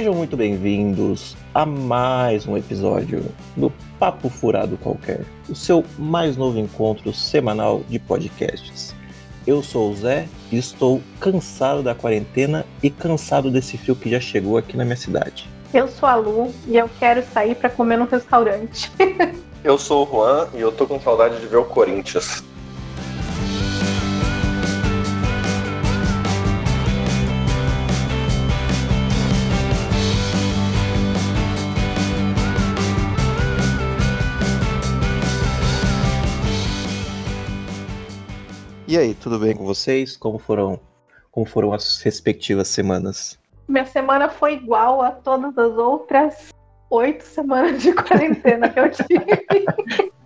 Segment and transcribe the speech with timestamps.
[0.00, 3.22] Sejam muito bem-vindos a mais um episódio
[3.54, 8.94] do Papo Furado Qualquer, o seu mais novo encontro semanal de podcasts.
[9.46, 14.18] Eu sou o Zé e estou cansado da quarentena e cansado desse fio que já
[14.18, 15.46] chegou aqui na minha cidade.
[15.74, 18.90] Eu sou a Lu e eu quero sair para comer num restaurante.
[19.62, 22.42] eu sou o Juan e eu tô com saudade de ver o Corinthians.
[38.90, 40.16] E aí, tudo bem com vocês?
[40.16, 40.80] Como foram,
[41.30, 43.38] como foram as respectivas semanas?
[43.68, 46.48] Minha semana foi igual a todas as outras
[46.90, 49.46] oito semanas de quarentena que eu tive.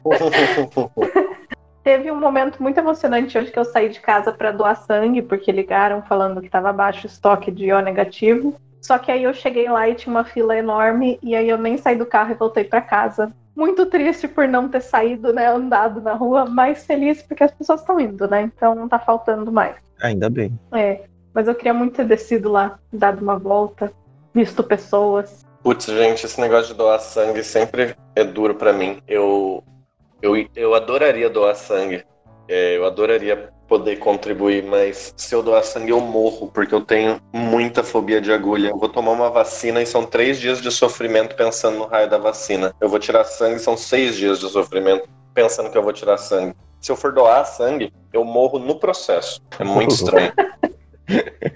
[1.84, 5.52] Teve um momento muito emocionante hoje que eu saí de casa para doar sangue, porque
[5.52, 8.58] ligaram falando que estava baixo o estoque de O negativo.
[8.84, 11.78] Só que aí eu cheguei lá e tinha uma fila enorme, e aí eu nem
[11.78, 16.00] saí do carro e voltei para casa muito triste por não ter saído, né, andado
[16.00, 18.42] na rua, mas feliz porque as pessoas estão indo, né?
[18.42, 19.76] Então não tá faltando mais.
[20.02, 20.58] Ainda bem.
[20.72, 23.92] É, mas eu queria muito ter descido lá, dado uma volta,
[24.34, 25.46] visto pessoas.
[25.62, 29.00] Putz, gente, esse negócio de doar sangue sempre é duro para mim.
[29.06, 29.62] Eu,
[30.20, 32.04] eu, eu adoraria doar sangue.
[32.48, 37.20] É, eu adoraria poder contribuir, mas se eu doar sangue eu morro, porque eu tenho
[37.32, 38.68] muita fobia de agulha.
[38.68, 42.18] Eu vou tomar uma vacina e são três dias de sofrimento pensando no raio da
[42.18, 42.74] vacina.
[42.80, 46.54] Eu vou tirar sangue, são seis dias de sofrimento pensando que eu vou tirar sangue.
[46.80, 49.40] Se eu for doar sangue, eu morro no processo.
[49.58, 50.32] É muito estranho.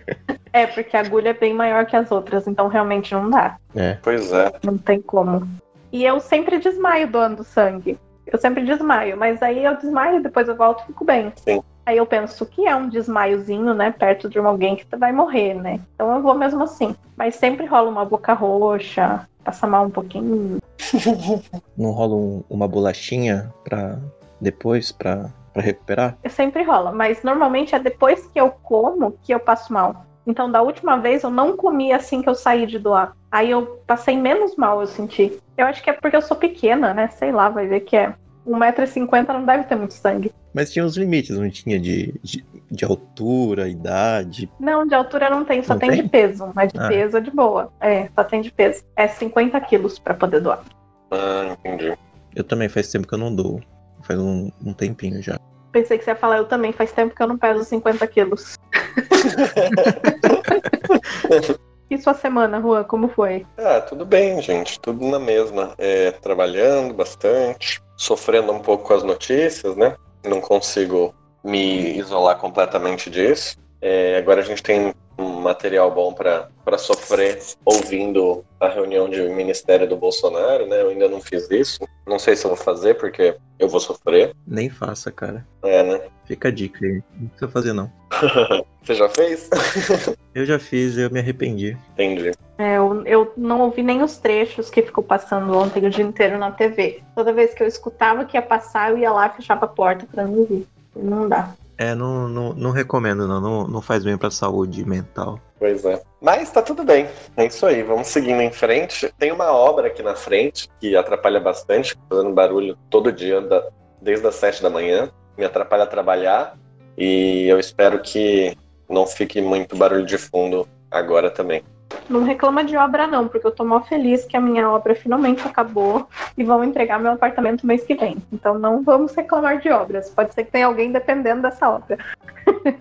[0.53, 3.59] É, porque a agulha é bem maior que as outras, então realmente não dá.
[3.77, 3.99] É.
[4.03, 4.51] Pois é.
[4.65, 5.49] Não tem como.
[5.93, 7.99] E eu sempre desmaio doando sangue.
[8.27, 11.33] Eu sempre desmaio, mas aí eu desmaio, depois eu volto e fico bem.
[11.37, 11.63] Sim.
[11.89, 13.91] Aí eu penso que é um desmaiozinho, né?
[13.91, 15.81] Perto de alguém que vai morrer, né?
[15.95, 16.95] Então eu vou mesmo assim.
[17.17, 20.59] Mas sempre rola uma boca roxa, passa mal um pouquinho.
[21.75, 23.99] Não rola um, uma bolachinha pra
[24.39, 26.19] depois, pra, pra recuperar?
[26.29, 30.05] Sempre rola, mas normalmente é depois que eu como que eu passo mal.
[30.27, 33.17] Então, da última vez eu não comi assim que eu saí de doar.
[33.33, 35.41] Aí eu passei menos mal, eu senti.
[35.57, 37.09] Eu acho que é porque eu sou pequena, né?
[37.09, 38.15] Sei lá, vai ver que é
[38.49, 40.33] 1,50m não deve ter muito sangue.
[40.55, 44.51] Mas tinha os limites, não tinha de, de, de altura, idade.
[44.59, 46.51] Não, de altura não tem, só tem, tem, de peso.
[46.55, 46.89] Mas de ah.
[46.89, 47.73] peso é de boa.
[47.81, 48.83] É, só tem de peso.
[48.97, 50.63] É 50 quilos pra poder doar.
[51.11, 51.97] Ah, entendi.
[52.35, 53.61] Eu também faz tempo que eu não dou.
[54.03, 55.39] Faz um, um tempinho já.
[55.73, 58.57] Pensei que você ia falar, eu também faz tempo que eu não peso 50 quilos.
[61.91, 63.47] e sua semana, Juan, como foi?
[63.57, 64.79] Ah, tudo bem, gente.
[64.81, 65.75] Tudo na mesma.
[65.79, 69.97] É, trabalhando bastante, sofrendo um pouco com as notícias, né?
[70.25, 73.57] Não consigo me isolar completamente disso.
[73.81, 79.89] É, agora a gente tem um material bom para sofrer ouvindo a reunião de ministério
[79.89, 80.81] do Bolsonaro, né?
[80.81, 81.81] Eu ainda não fiz isso.
[82.07, 84.33] Não sei se eu vou fazer, porque eu vou sofrer.
[84.47, 85.45] Nem faça, cara.
[85.63, 86.01] É, né?
[86.25, 87.03] Fica a dica aí.
[87.19, 87.91] Não precisa fazer, não.
[88.83, 89.51] Você já fez?
[90.35, 91.77] eu já fiz e eu me arrependi.
[91.95, 92.33] Entendi.
[92.57, 96.39] É, eu, eu não ouvi nem os trechos que ficou passando ontem o dia inteiro
[96.39, 97.03] na TV.
[97.15, 100.07] Toda vez que eu escutava que ia passar, eu ia lá e fechava a porta
[100.11, 100.67] pra não ouvir.
[100.95, 101.55] Não dá.
[101.79, 103.41] É, não, não, não recomendo, não.
[103.41, 103.69] não.
[103.69, 105.41] Não faz bem pra saúde mental.
[105.59, 106.03] Pois é.
[106.21, 107.09] Mas tá tudo bem.
[107.37, 107.85] É isso aí.
[107.85, 109.13] Vamos seguindo em frente.
[109.17, 113.69] Tem uma obra aqui na frente que atrapalha bastante, fazendo barulho todo dia, da,
[114.03, 115.11] desde as sete da manhã.
[115.37, 116.59] Me atrapalha a trabalhar.
[116.97, 118.57] E eu espero que
[118.91, 121.63] não fique muito barulho de fundo agora também.
[122.09, 125.47] Não reclama de obra, não, porque eu tô mó feliz que a minha obra finalmente
[125.47, 128.17] acabou e vão entregar meu apartamento mês que vem.
[128.33, 130.11] Então não vamos reclamar de obras.
[130.11, 131.99] Pode ser que tenha alguém dependendo dessa obra.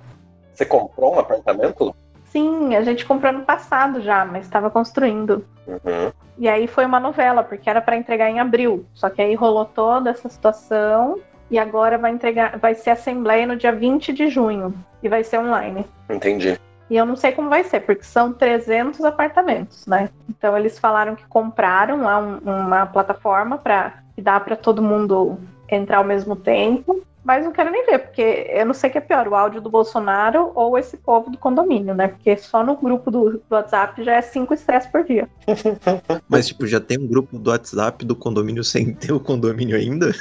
[0.53, 1.95] Você comprou um apartamento?
[2.25, 5.45] Sim, a gente comprou no passado já, mas estava construindo.
[5.67, 6.11] Uhum.
[6.37, 8.85] E aí foi uma novela, porque era para entregar em abril.
[8.93, 13.55] Só que aí rolou toda essa situação e agora vai entregar, vai ser assembleia no
[13.55, 15.85] dia 20 de junho e vai ser online.
[16.09, 16.59] Entendi.
[16.89, 20.09] E eu não sei como vai ser, porque são 300 apartamentos, né?
[20.29, 25.37] Então eles falaram que compraram lá um, uma plataforma para dar para todo mundo
[25.69, 28.97] entrar ao mesmo tempo mas não quero nem ver, porque eu não sei o que
[28.97, 32.07] é pior, o áudio do Bolsonaro ou esse povo do condomínio, né?
[32.07, 35.27] Porque só no grupo do, do WhatsApp já é cinco estresses por dia.
[36.29, 40.13] Mas, tipo, já tem um grupo do WhatsApp do condomínio sem ter o condomínio ainda?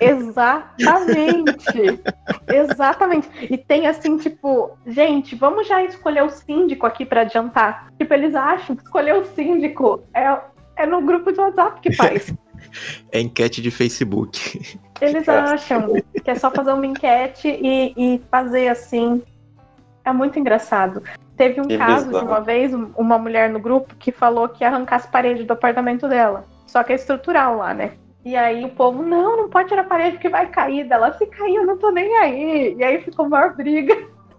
[0.00, 2.00] Exatamente!
[2.46, 3.28] Exatamente.
[3.50, 7.88] E tem assim, tipo, gente, vamos já escolher o síndico aqui para adiantar.
[7.98, 10.38] Tipo, eles acham que escolher o síndico é,
[10.76, 12.32] é no grupo do WhatsApp que faz.
[13.10, 14.78] É enquete de Facebook.
[15.02, 15.92] Eles acham
[16.24, 19.22] que é só fazer uma enquete e, e fazer assim.
[20.04, 21.02] É muito engraçado.
[21.36, 22.24] Teve um Que caso bizarro.
[22.26, 25.46] de uma vez, um- uma mulher no grupo que falou que ia arrancar as paredes
[25.46, 26.44] do apartamento dela.
[26.66, 27.92] Só que é estrutural lá, né?
[28.24, 30.88] E aí o povo, não, não pode tirar a parede que vai cair.
[30.88, 32.74] Dela, se cair, eu não tô nem aí.
[32.78, 33.96] E aí ficou maior briga.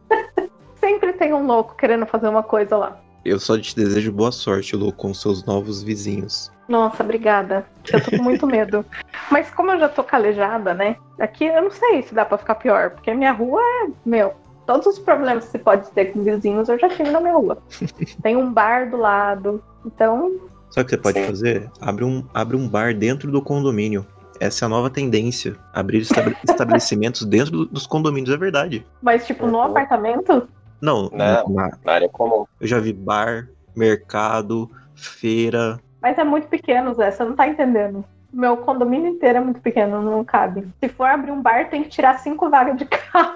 [0.80, 2.98] Sempre tem um louco querendo fazer uma coisa lá.
[3.26, 6.52] Eu só te desejo boa sorte, Lu, com seus novos vizinhos.
[6.68, 7.66] Nossa, obrigada.
[7.92, 8.86] Eu tô com muito medo.
[9.32, 10.96] Mas como eu já tô calejada, né?
[11.20, 14.34] Aqui eu não sei se dá pra ficar pior, porque a minha rua é, meu,
[14.66, 17.58] todos os problemas que se pode ter com vizinhos eu já tive na minha rua.
[18.24, 19.64] Tem um bar do lado.
[19.86, 20.32] Então,
[20.72, 21.26] Sabe o que você pode Sim.
[21.28, 21.72] fazer?
[21.80, 24.06] Abre um, abre um bar dentro do condomínio.
[24.40, 25.56] Essa é a nova tendência.
[25.72, 28.86] Abrir estab- estabelecimentos dentro do- dos condomínios, é verdade.
[29.02, 29.64] mas tipo, no Uhum.
[29.66, 30.48] apartamento,
[30.82, 31.48] Não, Não.
[31.50, 32.46] na- Na área comum.
[32.60, 35.80] eu já vi bar, mercado, feira.
[36.04, 38.04] Mas é muito pequeno, Zé, você não tá entendendo.
[38.32, 40.68] Meu condomínio inteiro é muito pequeno, não cabe.
[40.84, 43.34] Se for abrir um bar, tem que tirar cinco vagas de carro.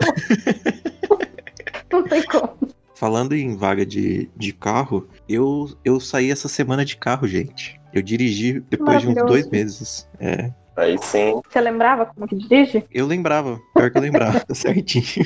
[1.92, 2.58] não tem como.
[2.96, 7.80] Falando em vaga de, de carro, eu, eu saí essa semana de carro, gente.
[7.94, 10.10] Eu dirigi depois de uns dois meses.
[10.19, 11.40] É, Aí sim.
[11.50, 12.84] Você lembrava como que dirige?
[12.92, 15.25] eu lembrava, pior que eu lembrava, tá certinho.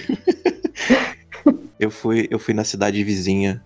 [1.79, 3.63] eu, fui, eu fui na cidade vizinha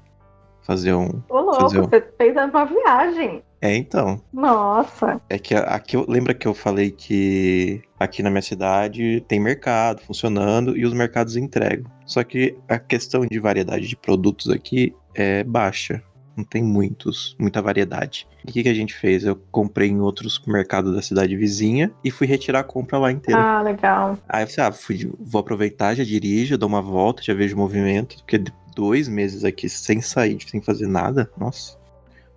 [0.61, 1.21] fazer um.
[1.29, 3.43] Ô, louco, Fazer um- você fez uma viagem.
[3.61, 4.21] É, então.
[4.31, 5.19] Nossa.
[5.29, 10.01] É que aqui eu, lembra que eu falei que aqui na minha cidade tem mercado
[10.01, 11.89] funcionando e os mercados entregam.
[12.05, 16.03] Só que a questão de variedade de produtos aqui é baixa.
[16.37, 18.27] Não tem muitos, muita variedade.
[18.45, 19.23] E o que, que a gente fez?
[19.23, 23.39] Eu comprei em outros mercados da cidade vizinha e fui retirar a compra lá inteira.
[23.41, 24.17] Ah, legal.
[24.27, 27.59] Aí eu falei, ah, fui- vou aproveitar, já dirijo, dou uma volta, já vejo o
[27.59, 28.17] movimento.
[28.17, 28.43] Porque
[28.75, 31.77] dois meses aqui sem sair, sem fazer nada, nossa.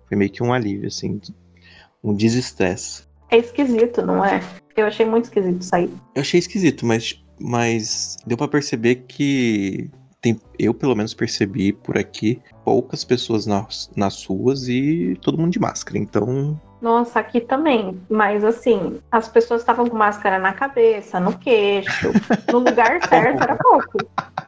[0.09, 1.21] Foi meio que um alívio, assim.
[2.03, 3.03] Um desestresse.
[3.29, 4.41] É esquisito, não é?
[4.75, 5.91] Eu achei muito esquisito sair.
[6.15, 9.89] Eu achei esquisito, mas, mas deu pra perceber que
[10.21, 15.51] tem, eu pelo menos percebi por aqui poucas pessoas nas, nas ruas e todo mundo
[15.51, 15.97] de máscara.
[15.97, 18.01] Então, Nossa, aqui também.
[18.09, 22.11] Mas assim, as pessoas estavam com máscara na cabeça, no queixo.
[22.51, 23.97] No lugar certo era pouco.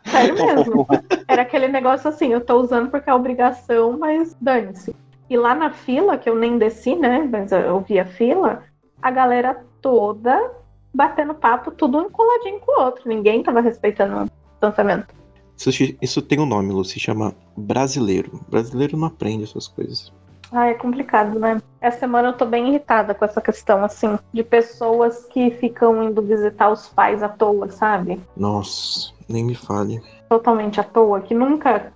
[0.05, 0.87] Sério mesmo.
[1.27, 4.93] Era aquele negócio assim, eu tô usando porque é obrigação, mas dane-se.
[5.31, 7.25] E lá na fila, que eu nem desci, né?
[7.31, 8.63] Mas eu vi a fila,
[9.01, 10.51] a galera toda
[10.93, 13.07] batendo papo, tudo um coladinho com o outro.
[13.07, 15.15] Ninguém tava respeitando o distanciamento.
[15.57, 18.41] isso, isso tem um nome, Lu, se chama brasileiro.
[18.49, 20.11] Brasileiro não aprende essas coisas.
[20.51, 21.61] Ah, é complicado, né?
[21.79, 26.21] Essa semana eu tô bem irritada com essa questão, assim, de pessoas que ficam indo
[26.21, 28.19] visitar os pais à toa, sabe?
[28.35, 30.01] Nossa, nem me fale.
[30.27, 31.93] Totalmente à toa, que nunca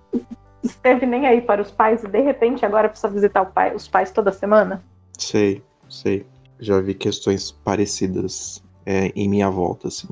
[0.66, 4.10] esteve nem aí para os pais e de repente agora precisa visitar pai, os pais
[4.10, 4.82] toda semana.
[5.18, 6.26] Sei, sei.
[6.58, 10.08] Já vi questões parecidas é, em minha volta, assim.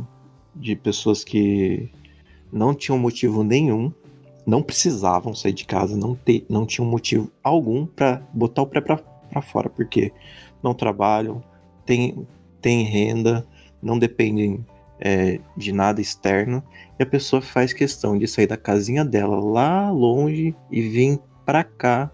[0.55, 1.91] De pessoas que
[2.53, 3.93] não tinham motivo nenhum,
[4.47, 8.81] não precisavam sair de casa, não, te, não tinham motivo algum pra botar o pé
[8.81, 9.01] pra
[9.43, 10.13] fora, porque
[10.63, 11.43] não trabalham,
[11.85, 12.27] têm,
[12.61, 13.47] têm renda,
[13.83, 14.65] não dependem
[15.01, 16.63] é, de nada externo,
[16.99, 21.65] e a pessoa faz questão de sair da casinha dela lá longe e vir pra
[21.65, 22.11] cá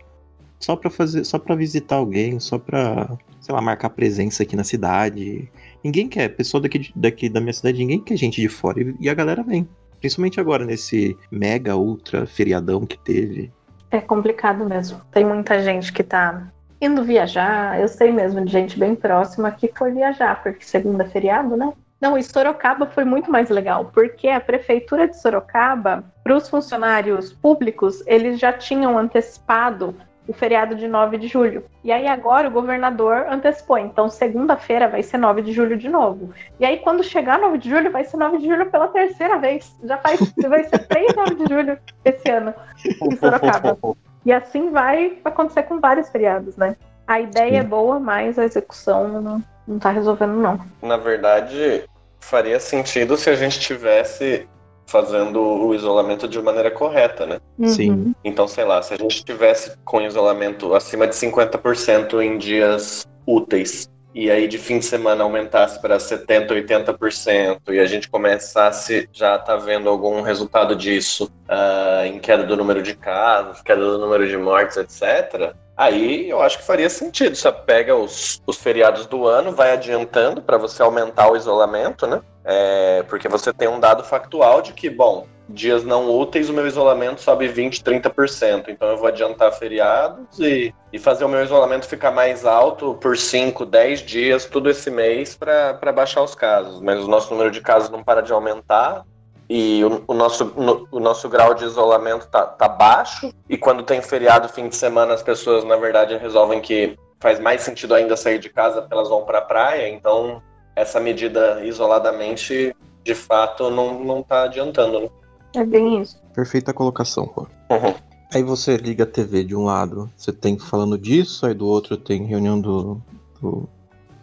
[0.59, 4.65] só pra fazer, só para visitar alguém, só pra, sei lá, marcar presença aqui na
[4.65, 5.51] cidade.
[5.83, 9.09] Ninguém quer, pessoa daqui, daqui da minha cidade, ninguém quer gente de fora e, e
[9.09, 9.67] a galera vem.
[9.99, 13.53] Principalmente agora nesse mega ultra feriadão que teve.
[13.91, 15.01] É complicado mesmo.
[15.11, 16.51] Tem muita gente que tá
[16.81, 17.79] indo viajar.
[17.81, 21.73] Eu sei mesmo de gente bem próxima que foi viajar, porque segunda feriado, né?
[22.01, 27.33] Não, e Sorocaba foi muito mais legal, porque a prefeitura de Sorocaba, para os funcionários
[27.33, 29.95] públicos, eles já tinham antecipado
[30.27, 31.65] o feriado de 9 de julho.
[31.83, 33.77] E aí agora o governador antecipou.
[33.79, 36.31] Então, segunda-feira vai ser 9 de julho de novo.
[36.59, 39.77] E aí, quando chegar 9 de julho, vai ser 9 de julho pela terceira vez.
[39.83, 42.55] Já faz, vai ser 3 9 de julho esse ano
[43.03, 43.77] em Sorocaba.
[44.25, 46.77] E assim vai acontecer com vários feriados, né?
[47.07, 47.57] A ideia Sim.
[47.59, 50.61] é boa, mas a execução não, tá resolvendo, não.
[50.83, 51.85] Na verdade,
[52.21, 54.49] faria sentido se a gente tivesse
[54.87, 57.41] fazendo o isolamento de maneira correta, né?
[57.69, 57.91] Sim.
[57.91, 58.15] Uhum.
[58.25, 63.89] Então, sei lá, se a gente tivesse com isolamento acima de 50% em dias úteis,
[64.13, 69.39] e aí de fim de semana aumentasse para 70%, 80%, e a gente começasse já
[69.39, 74.29] tá vendo algum resultado disso ah, em queda do número de casos, queda do número
[74.29, 77.35] de mortes, etc., aí eu acho que faria sentido.
[77.35, 82.21] Você pega os, os feriados do ano, vai adiantando para você aumentar o isolamento, né?
[82.45, 86.67] É, porque você tem um dado factual de que, bom, dias não úteis, o meu
[86.67, 88.69] isolamento sobe 20, 30%.
[88.69, 93.17] Então eu vou adiantar feriados e, e fazer o meu isolamento ficar mais alto por
[93.17, 96.81] 5, 10 dias, tudo esse mês, para baixar os casos.
[96.81, 99.05] Mas o nosso número de casos não para de aumentar.
[99.53, 103.35] E o, o nosso, no, o nosso grau de isolamento tá, tá baixo.
[103.49, 107.63] E quando tem feriado, fim de semana, as pessoas, na verdade, resolvem que faz mais
[107.63, 109.89] sentido ainda sair de casa, elas vão para a praia.
[109.89, 110.41] Então,
[110.77, 115.01] essa medida isoladamente, de fato, não, não tá adiantando.
[115.01, 115.09] Né?
[115.57, 116.23] É bem isso.
[116.33, 117.49] Perfeita colocação, pô.
[117.71, 117.93] Uhum.
[118.33, 121.97] Aí você liga a TV de um lado, você tem falando disso, aí do outro
[121.97, 123.03] tem reunião do,
[123.43, 123.69] do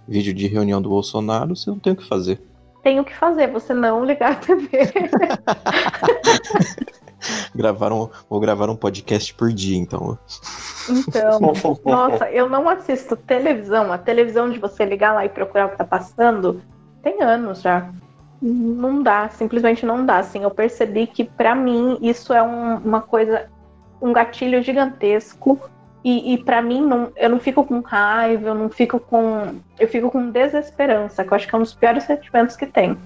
[0.08, 2.40] vídeo de reunião do Bolsonaro, você não tem o que fazer.
[2.88, 4.70] Tem o que fazer, você não ligar a TV.
[7.54, 10.18] gravaram, vou gravar um podcast por dia, então.
[10.90, 11.38] Então,
[11.84, 13.92] nossa, eu não assisto televisão.
[13.92, 16.62] A televisão de você ligar lá e procurar o que tá passando
[17.04, 17.92] tem anos já.
[18.42, 20.20] Não dá, simplesmente não dá.
[20.20, 23.50] Assim, eu percebi que para mim isso é um, uma coisa
[24.02, 25.60] um gatilho gigantesco.
[26.08, 29.60] E, e para mim, não, eu não fico com raiva, eu não fico com.
[29.78, 32.98] Eu fico com desesperança, que eu acho que é um dos piores sentimentos que tem.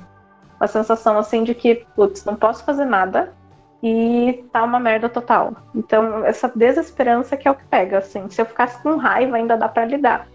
[0.59, 3.33] Uma sensação assim de que, putz, não posso fazer nada
[3.81, 5.55] e tá uma merda total.
[5.73, 8.29] Então, essa desesperança que é o que pega, assim.
[8.29, 10.27] Se eu ficasse com raiva, ainda dá para lidar.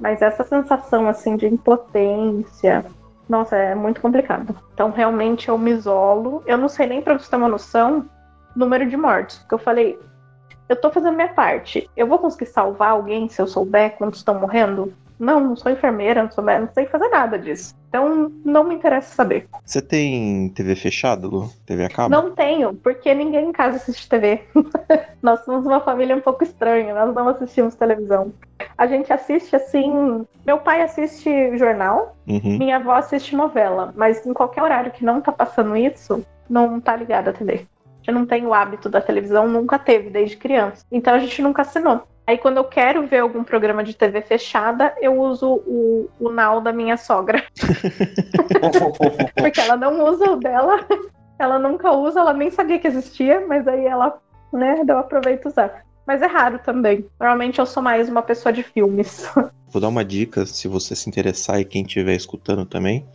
[0.00, 2.86] Mas essa sensação, assim, de impotência,
[3.28, 4.56] nossa, é muito complicado.
[4.72, 6.42] Então, realmente, eu me isolo.
[6.46, 8.08] Eu não sei nem pra você ter uma noção,
[8.56, 9.36] número de mortes.
[9.40, 9.98] Porque eu falei,
[10.68, 11.88] eu tô fazendo minha parte.
[11.96, 14.92] Eu vou conseguir salvar alguém se eu souber quantos estão morrendo?
[15.18, 17.74] Não, não sou enfermeira, não, sou, não sei fazer nada disso.
[17.88, 19.48] Então, não me interessa saber.
[19.64, 21.48] Você tem TV fechada, Lu?
[21.64, 22.10] TV a cabo?
[22.10, 24.42] Não tenho, porque ninguém em casa assiste TV.
[25.22, 28.32] nós somos uma família um pouco estranha, nós não assistimos televisão.
[28.76, 30.26] A gente assiste assim.
[30.44, 32.58] Meu pai assiste jornal, Uhum.
[32.58, 36.96] minha avó assiste novela, mas em qualquer horário que não tá passando isso, não tá
[36.96, 37.66] ligado a TV
[38.04, 40.84] gente não tem o hábito da televisão, nunca teve, desde criança.
[40.92, 42.02] Então a gente nunca assinou.
[42.26, 46.60] Aí quando eu quero ver algum programa de TV fechada, eu uso o, o Now
[46.60, 47.42] da minha sogra.
[49.36, 50.86] Porque ela não usa o dela,
[51.38, 54.18] ela nunca usa, ela nem sabia que existia, mas aí ela,
[54.52, 55.84] né, eu aproveito usar.
[56.06, 57.06] Mas é raro também.
[57.18, 59.26] Normalmente eu sou mais uma pessoa de filmes.
[59.68, 63.06] Vou dar uma dica, se você se interessar e quem estiver escutando também.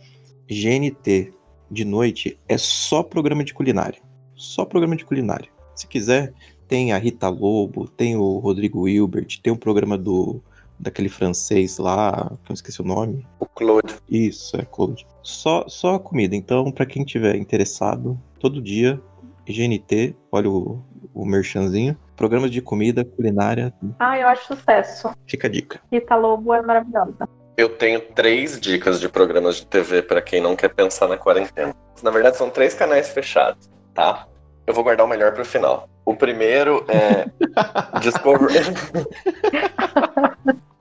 [0.48, 1.32] GNT
[1.70, 4.09] de noite é só programa de culinária
[4.40, 5.50] só programa de culinária.
[5.74, 6.32] Se quiser,
[6.66, 10.42] tem a Rita Lobo, tem o Rodrigo Hilbert, tem o programa do
[10.78, 13.26] daquele francês lá, que eu esqueci o nome.
[13.38, 13.94] O Claude.
[14.08, 15.06] Isso, é Claude.
[15.22, 16.34] Só, só comida.
[16.34, 18.98] Então, para quem tiver interessado, todo dia,
[19.46, 20.82] GNT, olha o,
[21.12, 21.94] o merchanzinho.
[22.16, 23.74] Programas de comida, culinária.
[23.98, 25.10] Ah, eu acho sucesso.
[25.26, 25.82] Fica a dica.
[25.92, 27.28] Rita Lobo é maravilhosa.
[27.58, 31.74] Eu tenho três dicas de programas de TV para quem não quer pensar na quarentena.
[32.02, 34.26] Na verdade, são três canais fechados, tá?
[34.66, 35.88] Eu vou guardar o melhor pro final.
[36.04, 37.26] O primeiro é
[38.00, 38.58] Discovery...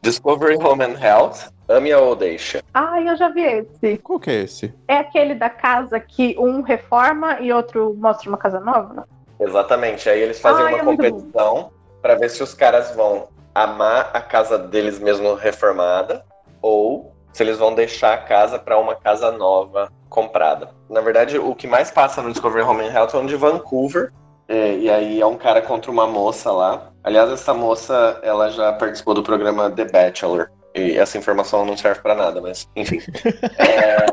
[0.02, 2.64] Discovery Home and Health, Ame ou Deixa.
[2.74, 3.98] Ah, eu já vi esse.
[3.98, 4.74] Qual que é esse?
[4.88, 9.08] É aquele da casa que um reforma e outro mostra uma casa nova?
[9.40, 10.10] Exatamente.
[10.10, 14.22] Aí eles fazem Ai, uma é competição para ver se os caras vão amar a
[14.22, 16.24] casa deles mesmo reformada
[16.62, 20.70] ou se eles vão deixar a casa para uma casa nova comprada.
[20.90, 24.12] Na verdade, o que mais passa no Discovery Home and Health é um de Vancouver.
[24.48, 26.92] é, e aí é um cara contra uma moça lá.
[27.04, 30.50] Aliás, essa moça, ela já participou do programa The Bachelor.
[30.76, 33.00] E essa informação não serve para nada, mas enfim.
[33.60, 34.06] É...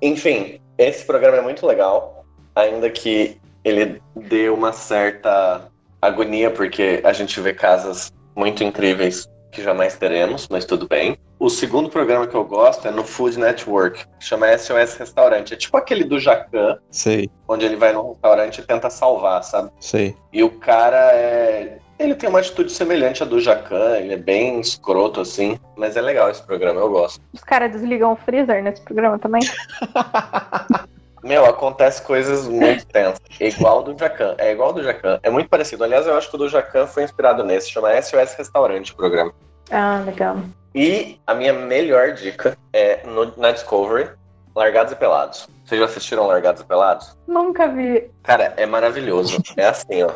[0.00, 2.24] enfim, esse programa é muito legal,
[2.54, 5.68] ainda que ele dê uma certa
[6.00, 11.16] agonia, porque a gente vê casas muito incríveis que jamais teremos, mas tudo bem.
[11.38, 15.54] O segundo programa que eu gosto é no Food Network, chama SOS Restaurante.
[15.54, 19.70] É tipo aquele do Jacan, Sei, onde ele vai num restaurante e tenta salvar, sabe?
[19.80, 20.16] sei.
[20.32, 21.78] E o cara é.
[21.98, 26.00] Ele tem uma atitude semelhante à do Jacan, ele é bem escroto assim, mas é
[26.00, 27.20] legal esse programa, eu gosto.
[27.32, 29.42] Os caras desligam o freezer nesse programa também?
[31.28, 33.20] Meu, acontece coisas muito tensas.
[33.38, 34.34] É igual do Jacan.
[34.38, 35.20] É igual do Jacan.
[35.22, 35.84] É muito parecido.
[35.84, 37.70] Aliás, eu acho que o do Jacan foi inspirado nesse.
[37.70, 39.30] Chama SOS Restaurante o programa.
[39.70, 40.38] Ah, legal.
[40.74, 44.08] E a minha melhor dica é no, na Discovery,
[44.56, 45.46] Largados e Pelados.
[45.68, 47.14] Vocês já assistiram Largados e Pelados?
[47.26, 48.10] Nunca vi.
[48.22, 49.36] Cara, é maravilhoso.
[49.54, 50.12] É assim, ó.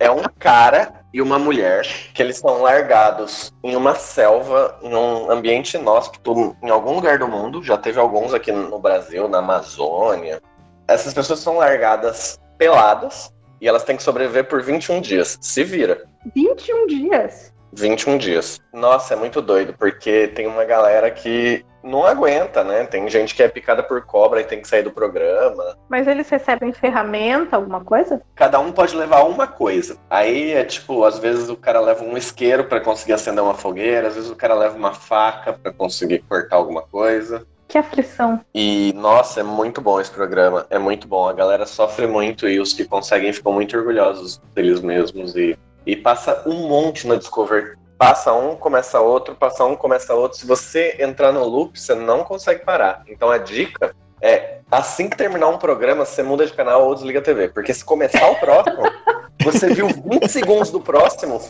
[0.00, 5.30] É um cara e uma mulher que eles são largados em uma selva, em um
[5.30, 7.62] ambiente inóspito, em algum lugar do mundo.
[7.62, 10.42] Já teve alguns aqui no Brasil, na Amazônia.
[10.88, 15.38] Essas pessoas são largadas peladas e elas têm que sobreviver por 21 dias.
[15.40, 16.02] Se vira.
[16.34, 17.54] 21 dias.
[17.72, 18.60] 21 dias.
[18.72, 22.84] Nossa, é muito doido, porque tem uma galera que não aguenta, né?
[22.84, 25.76] Tem gente que é picada por cobra e tem que sair do programa.
[25.88, 28.20] Mas eles recebem ferramenta, alguma coisa?
[28.34, 29.96] Cada um pode levar uma coisa.
[30.08, 34.08] Aí é tipo, às vezes o cara leva um isqueiro pra conseguir acender uma fogueira,
[34.08, 37.46] às vezes o cara leva uma faca pra conseguir cortar alguma coisa.
[37.70, 38.40] Que aflição.
[38.52, 40.66] E, nossa, é muito bom esse programa.
[40.70, 41.28] É muito bom.
[41.28, 45.36] A galera sofre muito e os que conseguem ficam muito orgulhosos deles mesmos.
[45.36, 45.56] E,
[45.86, 47.78] e passa um monte na Discovery.
[47.98, 50.38] Passa um, começa outro, passa um, começa outro.
[50.38, 53.02] Se você entrar no loop, você não consegue parar.
[53.06, 57.18] Então a dica é, assim que terminar um programa, você muda de canal ou desliga
[57.18, 57.48] a TV.
[57.48, 58.82] Porque se começar o próximo,
[59.42, 61.40] você viu 20 segundos do próximo,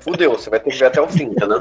[0.00, 1.58] fudeu, você vai ter que ver até o fim, entendeu?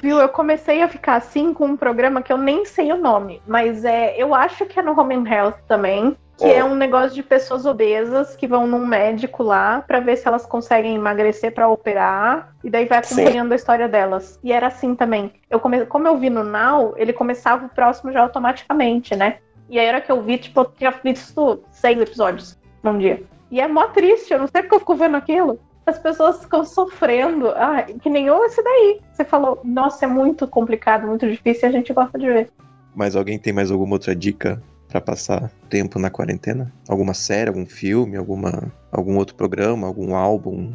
[0.00, 3.42] Viu, eu comecei a ficar assim com um programa que eu nem sei o nome,
[3.46, 7.14] mas é, eu acho que é no Home and Health também, que é um negócio
[7.14, 11.68] de pessoas obesas que vão num médico lá para ver se elas conseguem emagrecer para
[11.68, 13.52] operar e daí vai acompanhando Sim.
[13.54, 14.38] a história delas.
[14.44, 15.32] E era assim também.
[15.48, 15.86] Eu come...
[15.86, 19.38] Como eu vi no Now, ele começava o próximo já automaticamente, né?
[19.70, 23.22] E aí era que eu vi, tipo, eu tinha visto seis episódios num dia.
[23.50, 25.58] E é mó triste, eu não sei porque eu fico vendo aquilo.
[25.86, 27.48] As pessoas ficam sofrendo.
[27.50, 29.00] Ah, que nem esse daí.
[29.12, 32.50] Você falou, nossa, é muito complicado, muito difícil e a gente gosta de ver.
[32.94, 34.60] Mas alguém tem mais alguma outra dica
[35.00, 36.72] para passar tempo na quarentena?
[36.88, 40.72] Alguma série, algum filme, alguma, algum outro programa, algum álbum?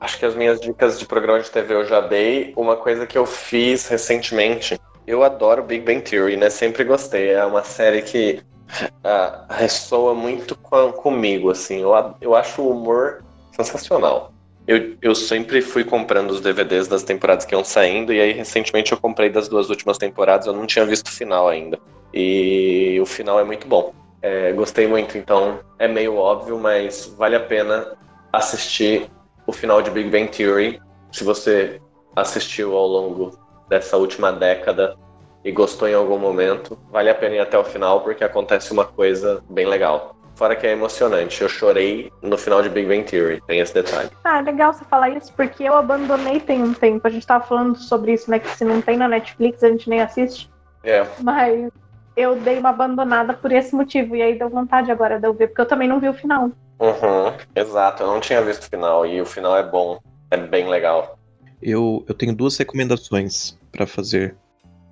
[0.00, 2.52] Acho que as minhas dicas de programa de TV eu já dei.
[2.56, 6.48] Uma coisa que eu fiz recentemente eu adoro Big Bang Theory, né?
[6.50, 7.30] Sempre gostei.
[7.30, 8.40] É uma série que
[8.80, 11.80] uh, ressoa muito com, comigo, assim.
[11.80, 14.32] Eu, eu acho o humor sensacional.
[14.66, 18.92] Eu, eu sempre fui comprando os DVDs das temporadas que iam saindo, e aí recentemente
[18.92, 21.80] eu comprei das duas últimas temporadas, eu não tinha visto o final ainda.
[22.12, 23.94] E o final é muito bom.
[24.20, 27.96] É, gostei muito, então é meio óbvio, mas vale a pena
[28.32, 29.10] assistir
[29.46, 30.80] o final de Big Bang Theory.
[31.10, 31.80] Se você
[32.14, 33.36] assistiu ao longo
[33.68, 34.96] dessa última década
[35.44, 38.84] e gostou em algum momento, vale a pena ir até o final porque acontece uma
[38.84, 40.14] coisa bem legal.
[40.36, 41.42] Fora que é emocionante.
[41.42, 44.10] Eu chorei no final de Big Bang Theory, tem esse detalhe.
[44.24, 47.06] Ah, legal você falar isso, porque eu abandonei tem um tempo.
[47.06, 48.38] A gente tava falando sobre isso, né?
[48.38, 50.50] Que se não tem na Netflix, a gente nem assiste.
[50.82, 51.06] É.
[51.20, 51.70] Mas
[52.16, 54.16] eu dei uma abandonada por esse motivo.
[54.16, 56.50] E aí deu vontade agora de eu ver, porque eu também não vi o final.
[56.78, 59.06] Uhum, exato, eu não tinha visto o final.
[59.06, 59.98] E o final é bom,
[60.30, 61.18] é bem legal.
[61.60, 64.36] Eu, eu tenho duas recomendações para fazer,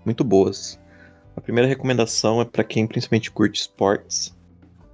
[0.05, 0.81] muito boas.
[1.37, 4.37] A primeira recomendação é para quem principalmente curte esportes,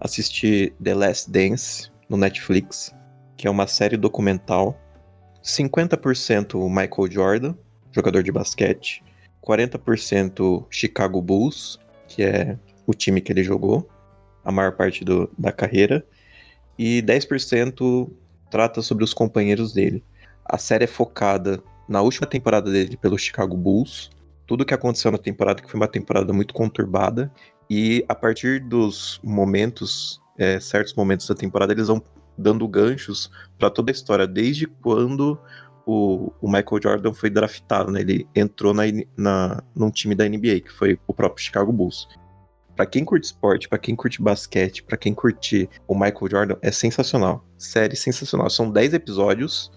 [0.00, 2.94] assistir The Last Dance no Netflix,
[3.36, 4.78] que é uma série documental.
[5.42, 7.54] 50% Michael Jordan,
[7.92, 9.04] jogador de basquete,
[9.46, 11.78] 40% Chicago Bulls,
[12.16, 13.86] que é o time que ele jogou
[14.42, 16.02] a maior parte do, da carreira,
[16.78, 18.10] e 10%
[18.50, 20.02] trata sobre os companheiros dele.
[20.42, 24.08] A série é focada na última temporada dele pelo Chicago Bulls,
[24.46, 27.30] tudo que aconteceu na temporada, que foi uma temporada muito conturbada,
[27.68, 32.02] e a partir dos momentos, é, certos momentos da temporada, eles vão
[32.38, 35.38] dando ganchos para toda a história, desde quando
[35.86, 38.00] o, o, Michael Jordan foi draftado, né?
[38.00, 38.82] Ele entrou na,
[39.16, 42.08] na, num time da NBA, que foi o próprio Chicago Bulls.
[42.74, 46.70] Para quem curte esporte, para quem curte basquete, para quem curte o Michael Jordan, é
[46.70, 47.46] sensacional.
[47.56, 48.50] Série sensacional.
[48.50, 49.70] São 10 episódios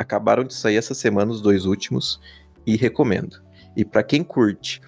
[0.00, 2.18] Acabaram de sair essa semana os dois últimos
[2.66, 3.42] e recomendo.
[3.76, 4.80] E para quem curte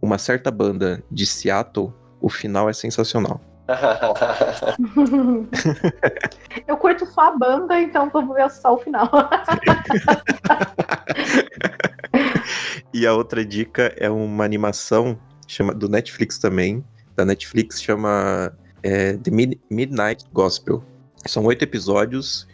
[0.00, 3.40] uma certa banda de Seattle, o final é sensacional.
[6.66, 9.08] Eu curto só a banda, então vou ver só o final.
[12.92, 16.84] e a outra dica é uma animação chama, do Netflix também.
[17.16, 18.52] Da Netflix chama
[18.82, 20.82] é, The Mid Midnight Gospel.
[21.26, 22.48] São oito episódios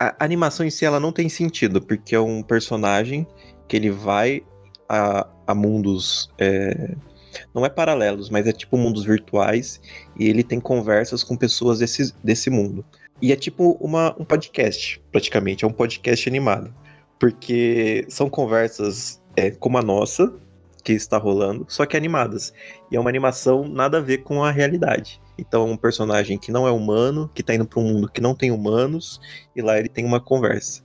[0.00, 3.26] a animação em si ela não tem sentido, porque é um personagem
[3.68, 4.42] que ele vai
[4.88, 6.30] a, a mundos.
[6.38, 6.94] É,
[7.54, 9.80] não é paralelos, mas é tipo mundos virtuais,
[10.18, 12.84] e ele tem conversas com pessoas desse, desse mundo.
[13.22, 16.74] E é tipo uma, um podcast, praticamente, é um podcast animado.
[17.18, 20.32] Porque são conversas é, como a nossa,
[20.82, 22.52] que está rolando, só que animadas.
[22.90, 25.20] E é uma animação nada a ver com a realidade.
[25.38, 28.34] Então, um personagem que não é humano, que tá indo para um mundo que não
[28.34, 29.20] tem humanos,
[29.54, 30.82] e lá ele tem uma conversa.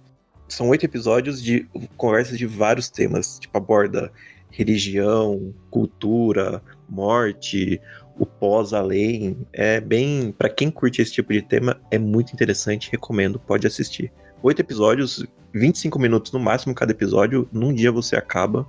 [0.47, 4.11] São oito episódios de conversas de vários temas, tipo, aborda
[4.55, 7.81] religião, cultura, morte,
[8.17, 9.37] o pós-além.
[9.51, 10.31] É bem.
[10.31, 14.11] para quem curte esse tipo de tema, é muito interessante, recomendo, pode assistir.
[14.41, 18.65] Oito episódios, 25 minutos no máximo cada episódio, num dia você acaba.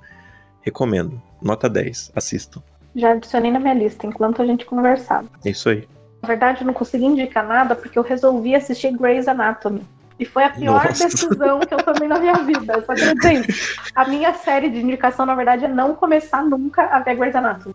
[0.60, 1.22] Recomendo.
[1.40, 2.60] Nota 10, assistam.
[2.94, 5.28] Já adicionei na minha lista enquanto a gente conversava.
[5.44, 5.86] É isso aí.
[6.22, 9.82] Na verdade, eu não consegui indicar nada porque eu resolvi assistir Grey's Anatomy.
[10.18, 11.04] E foi a pior Nossa.
[11.04, 12.82] decisão que eu tomei na minha vida.
[12.86, 13.46] Só que dizer,
[13.94, 17.74] a minha série de indicação, na verdade, é não começar nunca a ver Grey's Anatomy.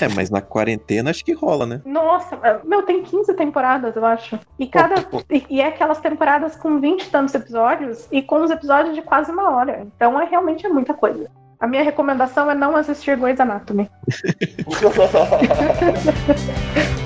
[0.00, 1.80] É, mas na quarentena acho que rola, né?
[1.84, 4.36] Nossa, meu, tem 15 temporadas, eu acho.
[4.58, 4.96] E cada.
[5.30, 9.02] E, e, é aquelas temporadas com 20 e tantos episódios e com os episódios de
[9.02, 9.86] quase uma hora.
[9.94, 11.30] Então é realmente é muita coisa.
[11.60, 13.88] A minha recomendação é não assistir Grey's Anatomy.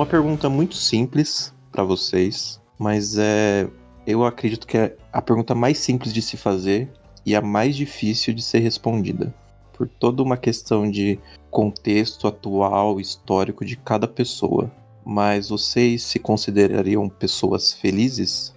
[0.00, 3.68] Uma pergunta muito simples para vocês, mas é
[4.06, 6.90] eu acredito que é a pergunta mais simples de se fazer
[7.26, 9.34] e a mais difícil de ser respondida,
[9.74, 14.72] por toda uma questão de contexto atual, histórico de cada pessoa.
[15.04, 18.54] Mas vocês se considerariam pessoas felizes?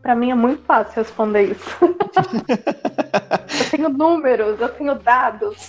[0.00, 1.76] Para mim é muito fácil responder isso.
[3.60, 5.68] eu tenho números, eu tenho dados.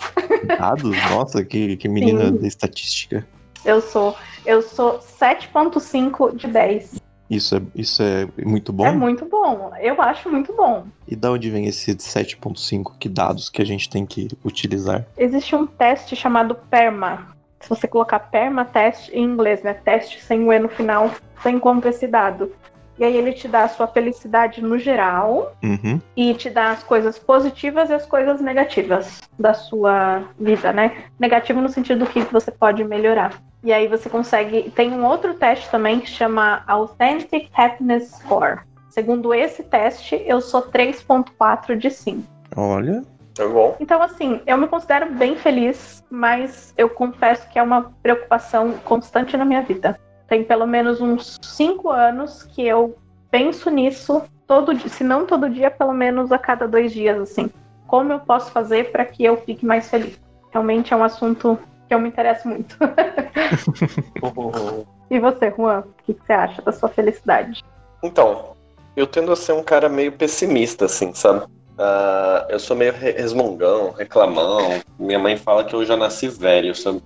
[0.57, 0.95] Dados?
[1.09, 2.37] Nossa, que, que menina Sim.
[2.37, 3.27] da estatística.
[3.65, 4.15] Eu sou.
[4.47, 7.01] Eu sou 7.5 de 10.
[7.29, 8.85] Isso é, isso é muito bom?
[8.85, 9.73] É muito bom.
[9.81, 10.85] Eu acho muito bom.
[11.05, 12.93] E da onde vem esse 7.5?
[12.97, 15.05] Que dados que a gente tem que utilizar?
[15.17, 17.35] Existe um teste chamado PERMA.
[17.59, 19.73] Se você colocar PERMA teste em inglês, né?
[19.73, 22.49] Teste sem o E no final, você encontra esse dado.
[22.97, 25.99] E aí ele te dá a sua felicidade no geral uhum.
[26.15, 31.03] e te dá as coisas positivas e as coisas negativas da sua vida, né?
[31.19, 33.39] Negativo no sentido do que você pode melhorar.
[33.63, 34.69] E aí você consegue.
[34.71, 38.61] Tem um outro teste também que chama Authentic Happiness Score.
[38.89, 42.23] Segundo esse teste, eu sou 3,4 de 5.
[42.55, 43.03] Olha.
[43.37, 43.75] É bom.
[43.79, 49.37] Então, assim, eu me considero bem feliz, mas eu confesso que é uma preocupação constante
[49.37, 49.99] na minha vida.
[50.27, 52.97] Tem pelo menos uns 5 anos que eu
[53.29, 57.51] penso nisso todo dia, se não todo dia, pelo menos a cada dois dias, assim.
[57.85, 60.19] Como eu posso fazer para que eu fique mais feliz?
[60.51, 62.77] Realmente é um assunto que eu me interesso muito.
[65.09, 67.63] e você, Juan, o que você acha da sua felicidade?
[68.03, 68.55] Então,
[68.95, 71.45] eu tendo a ser um cara meio pessimista, assim, sabe?
[71.45, 74.81] Uh, eu sou meio resmungão, reclamão.
[74.97, 77.03] Minha mãe fala que eu já nasci velho, sabe?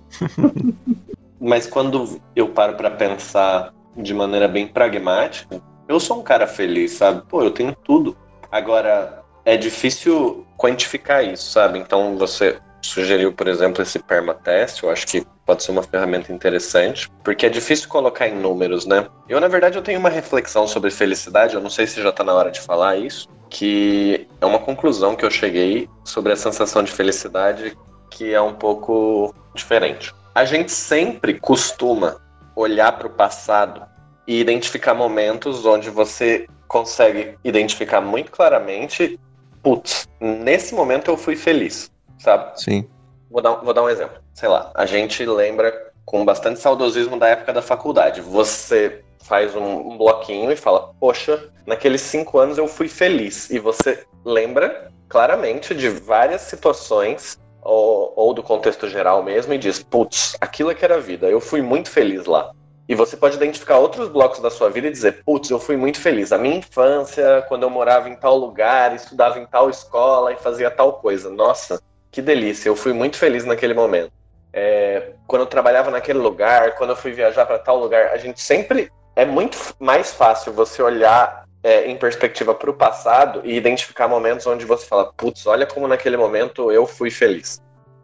[1.38, 6.92] Mas quando eu paro para pensar de maneira bem pragmática, eu sou um cara feliz,
[6.92, 7.22] sabe?
[7.28, 8.16] Pô, eu tenho tudo.
[8.50, 11.78] Agora, é difícil quantificar isso, sabe?
[11.78, 17.08] Então você sugeriu, por exemplo, esse permatest, eu acho que pode ser uma ferramenta interessante,
[17.22, 19.06] porque é difícil colocar em números, né?
[19.28, 22.24] Eu, na verdade, eu tenho uma reflexão sobre felicidade, eu não sei se já está
[22.24, 26.82] na hora de falar isso, que é uma conclusão que eu cheguei sobre a sensação
[26.82, 27.76] de felicidade
[28.10, 30.12] que é um pouco diferente.
[30.34, 32.16] A gente sempre costuma
[32.54, 33.86] olhar para o passado
[34.26, 39.18] e identificar momentos onde você consegue identificar muito claramente,
[39.62, 41.91] putz, nesse momento eu fui feliz
[42.22, 42.60] sabe?
[42.60, 42.88] Sim.
[43.30, 44.20] Vou dar, vou dar um exemplo.
[44.34, 48.20] Sei lá, a gente lembra com bastante saudosismo da época da faculdade.
[48.20, 53.50] Você faz um, um bloquinho e fala, poxa, naqueles cinco anos eu fui feliz.
[53.50, 59.82] E você lembra claramente de várias situações ou, ou, do contexto geral mesmo e diz,
[59.82, 62.50] putz, aquilo é que era vida, eu fui muito feliz lá.
[62.88, 66.00] E você pode identificar outros blocos da sua vida e dizer, putz, eu fui muito
[66.00, 66.32] feliz.
[66.32, 70.70] A minha infância, quando eu morava em tal lugar, estudava em tal escola e fazia
[70.70, 71.30] tal coisa.
[71.30, 71.80] Nossa,
[72.12, 74.12] que delícia, eu fui muito feliz naquele momento.
[74.52, 78.38] É, quando eu trabalhava naquele lugar, quando eu fui viajar para tal lugar, a gente
[78.40, 84.08] sempre é muito mais fácil você olhar é, em perspectiva para o passado e identificar
[84.08, 87.62] momentos onde você fala, putz, olha como naquele momento eu fui feliz.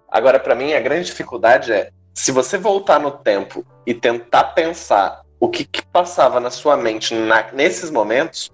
[0.08, 5.20] Agora, para mim, a grande dificuldade é se você voltar no tempo e tentar pensar
[5.38, 8.50] o que, que passava na sua mente na, nesses momentos,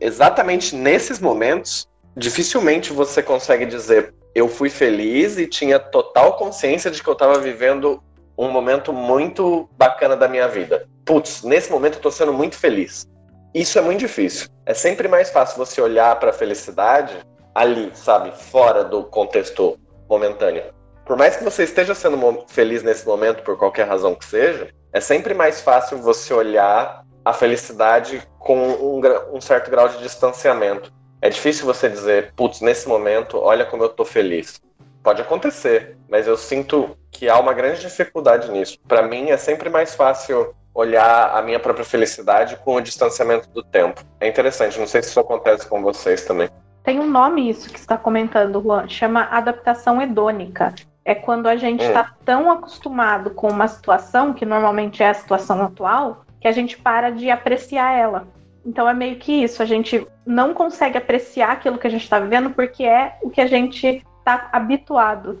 [0.00, 7.02] exatamente nesses momentos, dificilmente você consegue dizer, eu fui feliz e tinha total consciência de
[7.02, 8.02] que eu estava vivendo
[8.36, 10.86] um momento muito bacana da minha vida.
[11.06, 13.06] Putz, nesse momento eu tô sendo muito feliz.
[13.54, 14.50] Isso é muito difícil.
[14.66, 17.16] É sempre mais fácil você olhar para a felicidade
[17.54, 20.64] ali, sabe, fora do contexto momentâneo.
[21.06, 25.00] Por mais que você esteja sendo feliz nesse momento por qualquer razão que seja, é
[25.00, 29.00] sempre mais fácil você olhar a felicidade com um,
[29.34, 30.92] um certo grau de distanciamento.
[31.20, 34.60] É difícil você dizer, putz, nesse momento, olha como eu tô feliz.
[35.02, 38.78] Pode acontecer, mas eu sinto que há uma grande dificuldade nisso.
[38.86, 43.62] Para mim, é sempre mais fácil olhar a minha própria felicidade com o distanciamento do
[43.62, 44.02] tempo.
[44.20, 46.50] É interessante, não sei se isso acontece com vocês também.
[46.82, 50.74] Tem um nome isso que está comentando, Juan, chama adaptação hedônica.
[51.04, 52.22] É quando a gente está hum.
[52.24, 57.10] tão acostumado com uma situação, que normalmente é a situação atual, que a gente para
[57.10, 58.28] de apreciar ela.
[58.66, 62.18] Então é meio que isso, a gente não consegue apreciar aquilo que a gente está
[62.18, 65.40] vivendo porque é o que a gente está habituado.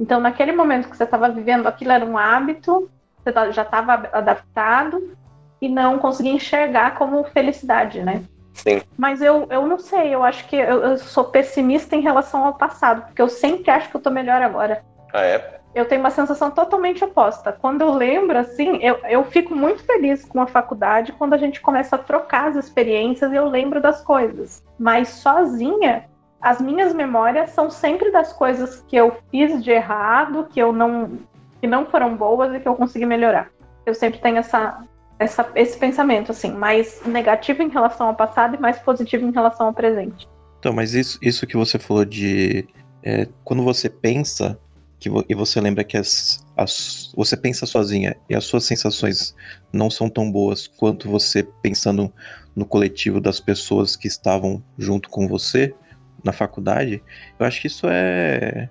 [0.00, 2.90] Então, naquele momento que você estava vivendo, aquilo era um hábito,
[3.22, 5.14] você tá, já estava adaptado
[5.60, 8.24] e não conseguia enxergar como felicidade, né?
[8.54, 8.80] Sim.
[8.96, 12.54] Mas eu, eu não sei, eu acho que eu, eu sou pessimista em relação ao
[12.54, 14.82] passado, porque eu sempre acho que eu estou melhor agora.
[15.12, 15.60] Ah, é?
[15.74, 17.52] Eu tenho uma sensação totalmente oposta.
[17.52, 21.60] Quando eu lembro, assim, eu, eu fico muito feliz com a faculdade quando a gente
[21.60, 24.62] começa a trocar as experiências e eu lembro das coisas.
[24.78, 26.04] Mas sozinha,
[26.40, 31.18] as minhas memórias são sempre das coisas que eu fiz de errado, que eu não
[31.60, 33.50] que não foram boas e que eu consegui melhorar.
[33.86, 34.84] Eu sempre tenho essa,
[35.18, 39.66] essa esse pensamento assim, mais negativo em relação ao passado e mais positivo em relação
[39.66, 40.28] ao presente.
[40.60, 42.68] Então, mas isso, isso que você falou de
[43.02, 44.58] é, quando você pensa
[45.04, 49.36] que vo e você lembra que as, as, você pensa sozinha e as suas sensações
[49.70, 52.10] não são tão boas quanto você pensando
[52.56, 55.74] no coletivo das pessoas que estavam junto com você
[56.24, 57.02] na faculdade,
[57.38, 58.70] eu acho que isso é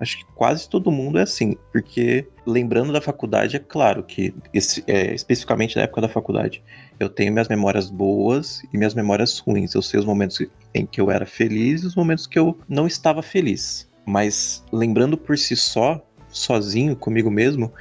[0.00, 4.82] Acho que quase todo mundo é assim, porque lembrando da faculdade, é claro que, esse,
[4.88, 6.64] é, especificamente na época da faculdade,
[6.98, 9.72] eu tenho minhas memórias boas e minhas memórias ruins.
[9.72, 10.44] Eu sei os momentos
[10.74, 13.88] em que eu era feliz e os momentos que eu não estava feliz.
[14.06, 17.72] Mas lembrando por si só, sozinho, comigo mesmo,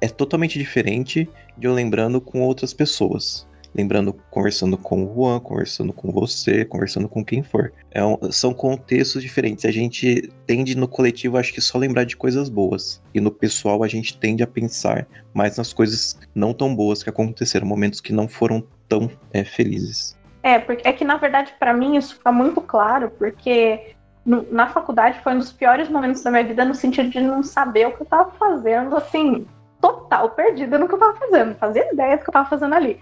[0.00, 5.92] é totalmente diferente de eu lembrando com outras pessoas lembrando, conversando com o Juan, conversando
[5.92, 7.72] com você, conversando com quem for.
[7.90, 9.64] É um, são contextos diferentes.
[9.64, 13.02] A gente tende no coletivo, acho que só lembrar de coisas boas.
[13.12, 17.10] E no pessoal, a gente tende a pensar mais nas coisas não tão boas que
[17.10, 20.16] aconteceram, momentos que não foram tão é, felizes.
[20.42, 25.20] É, porque é que na verdade, para mim, isso fica muito claro, porque na faculdade
[25.22, 28.02] foi um dos piores momentos da minha vida no sentido de não saber o que
[28.02, 29.46] eu tava fazendo, assim,
[29.80, 32.98] total perdida no que eu tava fazendo, fazia ideia do que eu tava fazendo ali.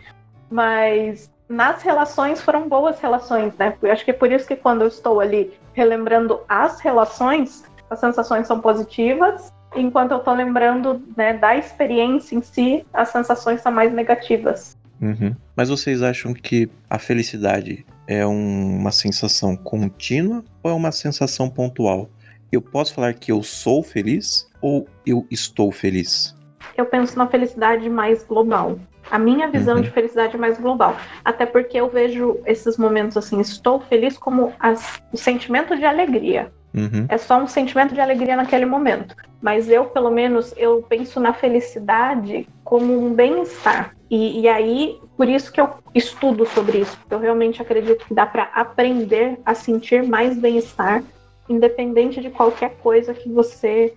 [0.50, 3.74] Mas nas relações foram boas relações, né?
[3.80, 8.00] Eu acho que é por isso que quando eu estou ali relembrando as relações, as
[8.00, 13.70] sensações são positivas, enquanto eu estou lembrando né, da experiência em si, as sensações são
[13.70, 14.76] mais negativas.
[15.00, 15.34] Uhum.
[15.54, 21.48] Mas vocês acham que a felicidade é um, uma sensação contínua ou é uma sensação
[21.48, 22.08] pontual?
[22.50, 26.36] Eu posso falar que eu sou feliz ou eu estou feliz?
[26.76, 28.78] Eu penso na felicidade mais global.
[29.10, 29.82] A minha visão uhum.
[29.82, 30.96] de felicidade é mais global.
[31.24, 36.52] Até porque eu vejo esses momentos assim, estou feliz como as, o sentimento de alegria.
[36.74, 37.06] Uhum.
[37.08, 39.14] É só um sentimento de alegria naquele momento.
[39.40, 43.94] Mas eu, pelo menos, eu penso na felicidade como um bem-estar.
[44.10, 46.96] E, e, aí, por isso que eu estudo sobre isso.
[46.96, 51.04] Porque eu realmente acredito que dá para aprender a sentir mais bem-estar,
[51.50, 53.92] independente de qualquer coisa que você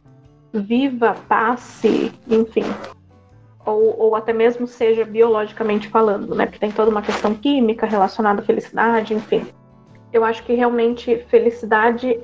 [0.53, 2.65] viva, passe, enfim
[3.65, 6.45] ou, ou até mesmo seja biologicamente falando, né?
[6.45, 9.47] Porque tem toda uma questão química relacionada à felicidade, enfim.
[10.11, 12.19] Eu acho que realmente felicidade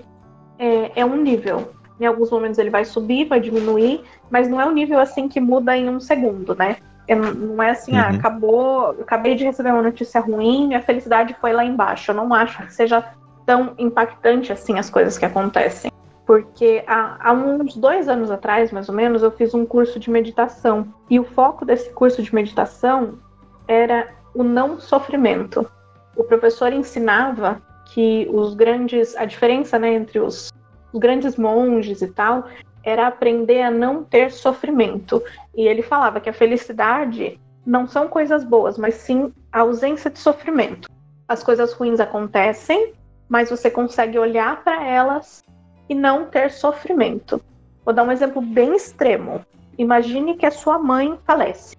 [0.59, 1.71] é, é um nível.
[2.01, 5.39] Em alguns momentos ele vai subir, vai diminuir, mas não é um nível assim que
[5.39, 6.77] muda em um segundo, né?
[7.07, 8.15] É, não é assim, ah, uhum.
[8.15, 12.11] ah, acabou, acabei de receber uma notícia ruim, minha felicidade foi lá embaixo.
[12.11, 13.03] Eu não acho que seja
[13.45, 15.91] tão impactante assim as coisas que acontecem
[16.25, 20.09] porque há, há, uns dois anos atrás, mais ou menos, eu fiz um curso de
[20.09, 20.87] meditação.
[21.09, 23.19] E o foco desse curso de meditação
[23.67, 25.69] era o não sofrimento.
[26.15, 27.61] O professor ensinava
[27.93, 30.53] que os grandes, a diferença né, entre os,
[30.91, 32.47] os grandes monges e tal,
[32.83, 35.21] era aprender a não ter sofrimento.
[35.55, 40.19] E ele falava que a felicidade não são coisas boas, mas sim a ausência de
[40.19, 40.89] sofrimento.
[41.27, 42.93] As coisas ruins acontecem,
[43.29, 45.43] mas você consegue olhar para elas
[45.87, 47.41] e não ter sofrimento.
[47.85, 49.45] Vou dar um exemplo bem extremo.
[49.77, 51.75] Imagine que a sua mãe falece.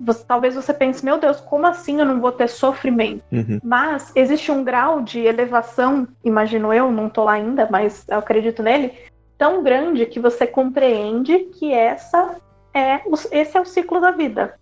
[0.00, 3.22] Você, talvez você pense, meu Deus, como assim eu não vou ter sofrimento?
[3.30, 3.60] Uhum.
[3.62, 8.62] Mas existe um grau de elevação, imagino eu, não estou lá ainda, mas eu acredito
[8.62, 8.94] nele,
[9.36, 12.36] tão grande que você compreende que essa
[12.72, 14.54] é esse é o ciclo da vida.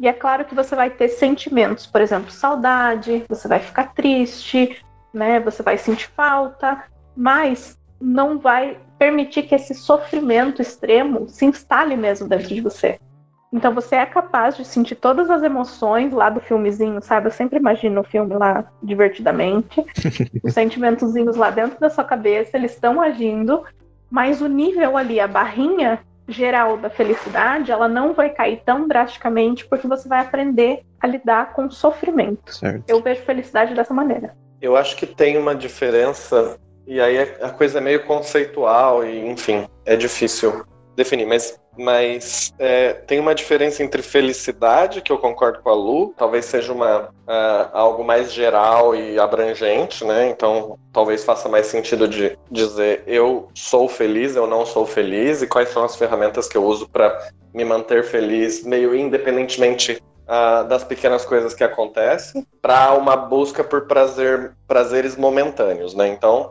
[0.00, 4.80] E é claro que você vai ter sentimentos, por exemplo, saudade, você vai ficar triste,
[5.12, 5.40] né?
[5.40, 6.84] Você vai sentir falta,
[7.16, 13.00] mas não vai permitir que esse sofrimento extremo se instale mesmo dentro de você.
[13.52, 17.28] Então você é capaz de sentir todas as emoções lá do filmezinho, sabe?
[17.28, 19.84] Eu sempre imagino o filme lá divertidamente.
[20.42, 23.64] os sentimentozinhos lá dentro da sua cabeça, eles estão agindo,
[24.10, 29.66] mas o nível ali, a barrinha geral da felicidade, ela não vai cair tão drasticamente
[29.66, 32.54] porque você vai aprender a lidar com o sofrimento.
[32.54, 32.84] Certo.
[32.86, 34.36] Eu vejo felicidade dessa maneira.
[34.60, 39.66] Eu acho que tem uma diferença e aí a coisa é meio conceitual e, enfim,
[39.86, 40.64] é difícil
[40.98, 41.26] definir.
[41.26, 46.44] Mas, mas é, tem uma diferença entre felicidade, que eu concordo com a Lu, talvez
[46.44, 50.28] seja uma, uh, algo mais geral e abrangente, né?
[50.28, 55.46] Então talvez faça mais sentido de dizer eu sou feliz, eu não sou feliz, e
[55.46, 60.84] quais são as ferramentas que eu uso para me manter feliz, meio independentemente Uh, das
[60.84, 66.06] pequenas coisas que acontecem para uma busca por prazer, prazeres momentâneos, né?
[66.06, 66.50] Então,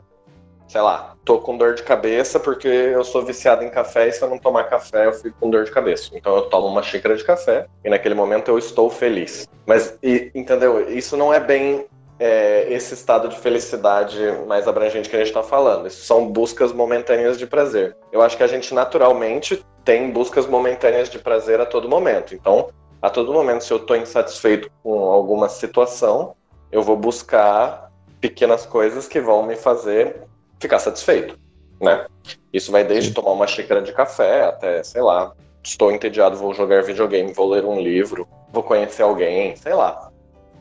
[0.67, 4.21] sei lá, tô com dor de cabeça porque eu sou viciado em café e se
[4.21, 6.09] eu não tomar café eu fico com dor de cabeça.
[6.13, 9.47] Então eu tomo uma xícara de café e naquele momento eu estou feliz.
[9.65, 10.89] Mas, e, entendeu?
[10.89, 11.85] Isso não é bem
[12.19, 15.87] é, esse estado de felicidade mais abrangente que a gente está falando.
[15.87, 17.95] Isso são buscas momentâneas de prazer.
[18.11, 22.33] Eu acho que a gente naturalmente tem buscas momentâneas de prazer a todo momento.
[22.33, 22.69] Então,
[23.01, 26.35] a todo momento, se eu estou insatisfeito com alguma situação,
[26.71, 30.27] eu vou buscar pequenas coisas que vão me fazer
[30.59, 31.37] ficar satisfeito,
[31.81, 32.05] né?
[32.51, 36.83] Isso vai desde tomar uma xícara de café até, sei lá, estou entediado, vou jogar
[36.83, 40.11] videogame, vou ler um livro, vou conhecer alguém, sei lá.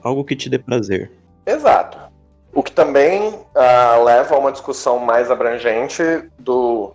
[0.02, 1.10] Algo que te dê prazer.
[1.44, 1.98] Exato.
[2.52, 6.02] O que também uh, leva a uma discussão mais abrangente
[6.38, 6.94] do,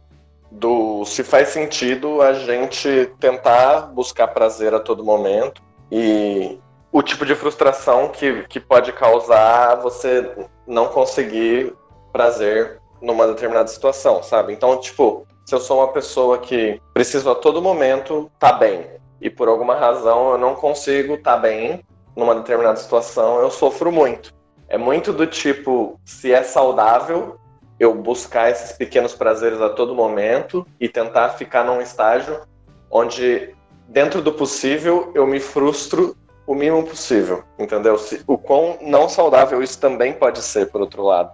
[0.50, 5.62] do se faz sentido a gente tentar buscar prazer a todo momento
[5.92, 6.58] e
[6.92, 10.30] o tipo de frustração que, que pode causar você
[10.68, 11.74] não conseguir
[12.12, 14.54] prazer numa determinada situação, sabe?
[14.54, 18.86] Então, tipo, se eu sou uma pessoa que preciso a todo momento estar tá bem
[19.20, 21.84] e por alguma razão eu não consigo estar tá bem
[22.16, 24.34] numa determinada situação, eu sofro muito.
[24.68, 27.38] É muito do tipo, se é saudável,
[27.80, 32.42] eu buscar esses pequenos prazeres a todo momento e tentar ficar num estágio
[32.90, 33.56] onde,
[33.88, 37.98] dentro do possível, eu me frustro o mínimo possível, entendeu?
[38.28, 41.32] O quão não saudável isso também pode ser, por outro lado.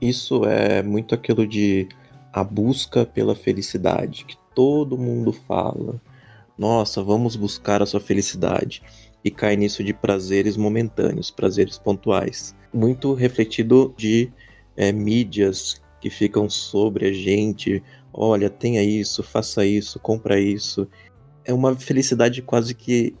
[0.00, 1.88] Isso é muito aquilo de
[2.32, 6.00] a busca pela felicidade, que todo mundo fala.
[6.56, 8.82] Nossa, vamos buscar a sua felicidade.
[9.24, 12.54] E cai nisso de prazeres momentâneos, prazeres pontuais.
[12.72, 14.30] Muito refletido de
[14.76, 17.82] é, mídias que ficam sobre a gente.
[18.12, 20.86] Olha, tenha isso, faça isso, compra isso.
[21.44, 23.14] É uma felicidade quase que.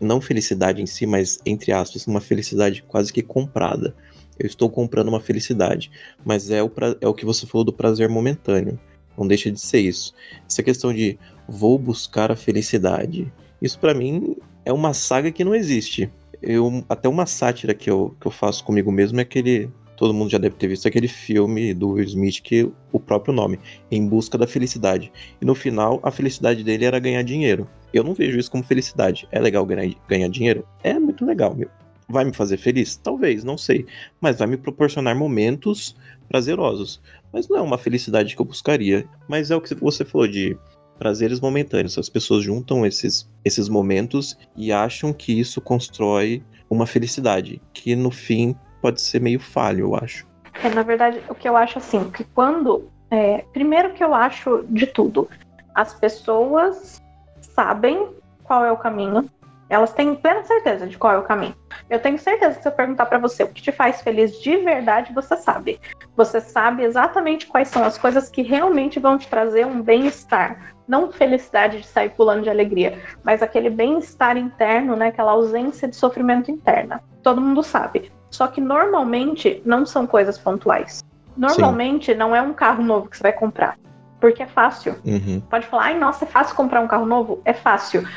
[0.00, 3.94] Não felicidade em si, mas entre aspas, uma felicidade quase que comprada
[4.38, 5.90] eu estou comprando uma felicidade.
[6.24, 6.96] Mas é o, pra...
[7.00, 8.78] é o que você falou do prazer momentâneo.
[9.16, 10.12] Não deixa de ser isso.
[10.46, 11.18] Essa questão de
[11.48, 13.32] vou buscar a felicidade.
[13.62, 16.10] Isso para mim é uma saga que não existe.
[16.42, 19.70] Eu, até uma sátira que eu, que eu faço comigo mesmo é aquele.
[19.96, 23.60] Todo mundo já deve ter visto aquele filme do Will Smith que o próprio nome,
[23.88, 25.12] Em Busca da Felicidade.
[25.40, 27.68] E no final, a felicidade dele era ganhar dinheiro.
[27.92, 29.28] Eu não vejo isso como felicidade.
[29.30, 30.66] É legal ganhar, ganhar dinheiro?
[30.82, 31.70] É muito legal, meu.
[32.08, 32.96] Vai me fazer feliz?
[32.96, 33.86] Talvez, não sei.
[34.20, 35.96] Mas vai me proporcionar momentos
[36.28, 37.00] prazerosos.
[37.32, 39.08] Mas não é uma felicidade que eu buscaria.
[39.28, 40.56] Mas é o que você falou de
[40.98, 41.98] prazeres momentâneos.
[41.98, 48.10] As pessoas juntam esses, esses momentos e acham que isso constrói uma felicidade, que no
[48.10, 50.26] fim pode ser meio falho, eu acho.
[50.62, 52.90] É, na verdade, o que eu acho assim, que quando.
[53.10, 55.28] É, primeiro que eu acho de tudo,
[55.74, 57.02] as pessoas
[57.40, 58.08] sabem
[58.42, 59.28] qual é o caminho,
[59.68, 61.54] elas têm plena certeza de qual é o caminho.
[61.88, 64.56] Eu tenho certeza que se eu perguntar para você o que te faz feliz de
[64.58, 65.80] verdade, você sabe.
[66.16, 70.74] Você sabe exatamente quais são as coisas que realmente vão te trazer um bem-estar.
[70.86, 75.08] Não felicidade de sair pulando de alegria, mas aquele bem-estar interno, né?
[75.08, 77.02] aquela ausência de sofrimento interna.
[77.22, 78.12] Todo mundo sabe.
[78.30, 81.02] Só que normalmente não são coisas pontuais.
[81.36, 82.18] Normalmente Sim.
[82.18, 83.76] não é um carro novo que você vai comprar
[84.20, 84.96] porque é fácil.
[85.04, 85.42] Uhum.
[85.50, 87.42] Pode falar, ai, nossa, é fácil comprar um carro novo?
[87.44, 88.08] É fácil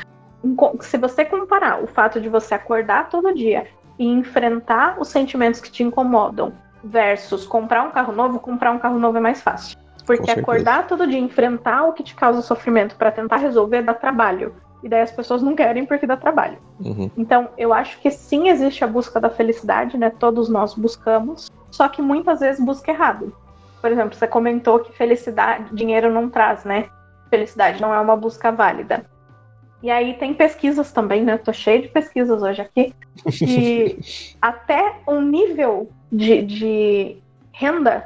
[0.80, 3.66] se você comparar o fato de você acordar todo dia
[3.98, 8.98] e enfrentar os sentimentos que te incomodam versus comprar um carro novo, comprar um carro
[8.98, 9.76] novo é mais fácil.
[10.06, 14.54] Porque acordar todo dia, enfrentar o que te causa sofrimento para tentar resolver dá trabalho.
[14.82, 16.56] E daí as pessoas não querem porque dá trabalho.
[16.80, 17.10] Uhum.
[17.16, 20.08] Então, eu acho que sim existe a busca da felicidade, né?
[20.08, 23.34] Todos nós buscamos, só que muitas vezes busca errado.
[23.82, 26.88] Por exemplo, você comentou que felicidade, dinheiro não traz, né?
[27.28, 29.04] Felicidade não é uma busca válida.
[29.82, 31.38] E aí tem pesquisas também, né?
[31.38, 32.92] Tô cheio de pesquisas hoje aqui.
[33.40, 33.98] E
[34.42, 37.16] até um nível de, de
[37.52, 38.04] renda,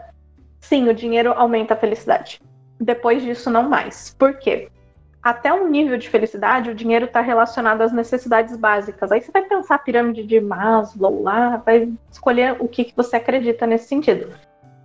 [0.61, 2.41] sim, o dinheiro aumenta a felicidade.
[2.79, 4.15] Depois disso, não mais.
[4.19, 4.69] Por quê?
[5.23, 9.13] Até um nível de felicidade, o dinheiro está relacionado às necessidades básicas.
[9.13, 13.17] Aí você vai pensar a pirâmide de Maslow lá, vai escolher o que, que você
[13.17, 14.29] acredita nesse sentido.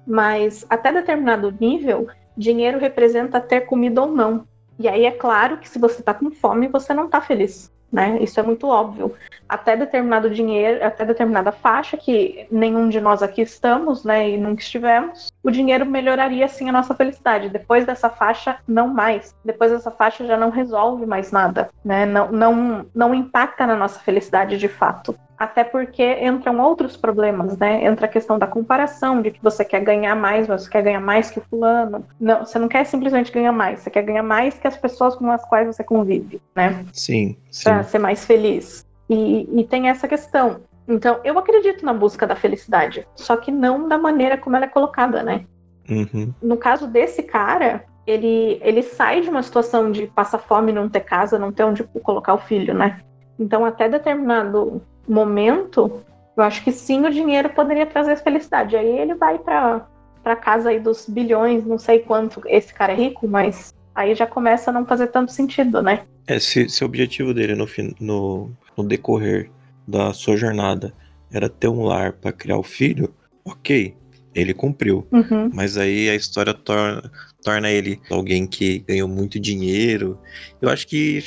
[0.06, 2.08] Mas até determinado nível,
[2.38, 4.48] dinheiro representa ter comida ou não.
[4.80, 7.72] E aí é claro que se você está com fome, você não está feliz.
[7.92, 8.18] Né?
[8.22, 9.14] Isso é muito óbvio.
[9.48, 14.62] Até determinado dinheiro, até determinada faixa que nenhum de nós aqui estamos, né, e nunca
[14.62, 17.50] estivemos, o dinheiro melhoraria sim a nossa felicidade.
[17.50, 19.34] Depois dessa faixa, não mais.
[19.46, 22.06] Depois dessa faixa já não resolve mais nada, né?
[22.06, 25.18] Não, não, não impacta na nossa felicidade de fato.
[25.38, 27.86] Até porque entram outros problemas, né?
[27.86, 31.30] Entra a questão da comparação, de que você quer ganhar mais, você quer ganhar mais
[31.30, 32.04] que o fulano.
[32.20, 35.30] Não, você não quer simplesmente ganhar mais, você quer ganhar mais que as pessoas com
[35.30, 36.84] as quais você convive, né?
[36.92, 37.64] Sim, sim.
[37.66, 38.84] Pra ser mais feliz.
[39.08, 40.62] E, e tem essa questão.
[40.88, 44.70] Então, eu acredito na busca da felicidade, só que não da maneira como ela é
[44.70, 45.46] colocada, né?
[45.90, 46.34] Uhum.
[46.42, 51.02] No caso desse cara, ele, ele sai de uma situação de passar fome, não ter
[51.02, 53.02] casa, não ter onde colocar o filho, né?
[53.38, 56.04] Então, até determinado momento,
[56.36, 58.76] eu acho que sim, o dinheiro poderia trazer felicidade.
[58.76, 59.86] Aí ele vai para
[60.24, 64.28] para casa aí dos bilhões, não sei quanto esse cara é rico, mas aí já
[64.28, 66.04] começa a não fazer tanto sentido, né?
[66.28, 67.66] É, se, se o objetivo dele no,
[67.98, 69.50] no, no decorrer
[69.88, 70.94] da sua jornada
[71.32, 73.14] era ter um lar para criar o filho,
[73.46, 73.96] ok,
[74.36, 75.08] ele cumpriu.
[75.14, 75.50] Uhum.
[75.54, 77.10] Mas aí a história torna,
[77.42, 80.20] torna ele alguém que ganhou muito dinheiro.
[80.62, 81.24] Eu acho que,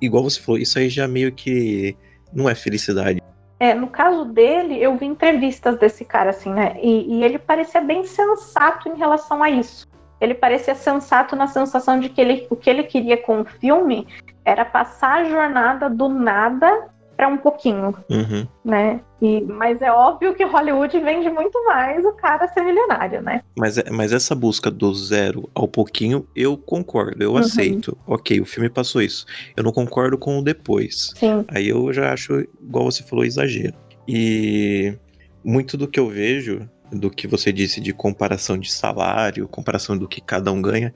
[0.00, 1.96] igual você falou, isso aí já meio que
[2.32, 3.22] não é felicidade.
[3.58, 6.76] É, no caso dele, eu vi entrevistas desse cara, assim, né?
[6.82, 9.86] E, e, ele parecia bem sensato em relação a isso.
[10.18, 14.06] Ele parecia sensato na sensação de que ele, o que ele queria com o filme
[14.44, 16.88] era passar a jornada do nada
[17.20, 18.48] para um pouquinho, uhum.
[18.64, 19.02] né?
[19.20, 23.42] E, mas é óbvio que Hollywood vende muito mais o cara ser milionário, né?
[23.58, 27.36] Mas, é, mas essa busca do zero ao pouquinho, eu concordo, eu uhum.
[27.36, 27.94] aceito.
[28.06, 29.26] Ok, o filme passou isso.
[29.54, 31.12] Eu não concordo com o depois.
[31.14, 31.44] Sim.
[31.48, 33.74] Aí eu já acho, igual você falou, exagero.
[34.08, 34.96] E
[35.44, 40.08] muito do que eu vejo, do que você disse de comparação de salário, comparação do
[40.08, 40.94] que cada um ganha,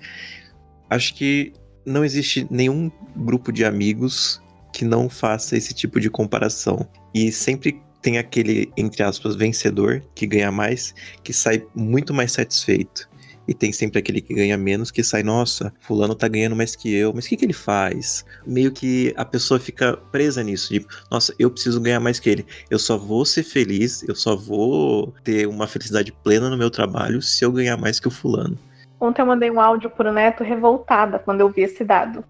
[0.88, 1.52] acho que
[1.84, 4.42] não existe nenhum grupo de amigos
[4.74, 6.84] que não faça esse tipo de comparação.
[7.14, 13.08] E sempre tem aquele, entre aspas, vencedor que ganha mais, que sai muito mais satisfeito.
[13.46, 16.92] E tem sempre aquele que ganha menos que sai, nossa, fulano tá ganhando mais que
[16.92, 18.24] eu, mas o que, que ele faz?
[18.44, 22.46] Meio que a pessoa fica presa nisso, tipo, nossa, eu preciso ganhar mais que ele.
[22.68, 27.22] Eu só vou ser feliz, eu só vou ter uma felicidade plena no meu trabalho
[27.22, 28.58] se eu ganhar mais que o fulano.
[28.98, 32.24] Ontem eu mandei um áudio pro Neto revoltada quando eu vi esse dado.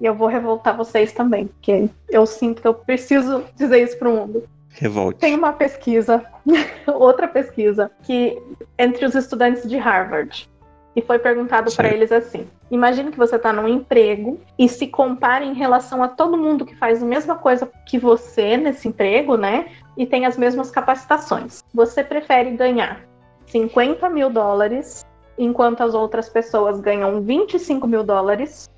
[0.00, 4.12] E eu vou revoltar vocês também, porque eu sinto que eu preciso dizer isso pro
[4.12, 4.44] mundo.
[4.70, 5.18] Revolte.
[5.20, 6.24] Tem uma pesquisa,
[6.86, 8.40] outra pesquisa, que
[8.78, 10.48] entre os estudantes de Harvard.
[10.96, 15.44] E foi perguntado para eles assim: imagine que você está num emprego e se compare
[15.44, 19.68] em relação a todo mundo que faz a mesma coisa que você nesse emprego, né?
[19.96, 21.62] E tem as mesmas capacitações.
[21.74, 23.04] Você prefere ganhar
[23.46, 25.04] 50 mil dólares
[25.38, 28.68] enquanto as outras pessoas ganham 25 mil dólares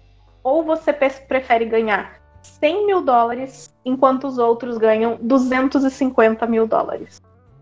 [0.42, 7.20] ou você prefere ganhar 100 mil dólares enquanto os outros ganham 250 mil dólares.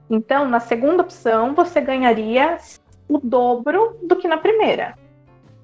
[0.08, 2.58] Então, na segunda opção, você ganharia
[3.08, 4.96] o dobro do que na primeira,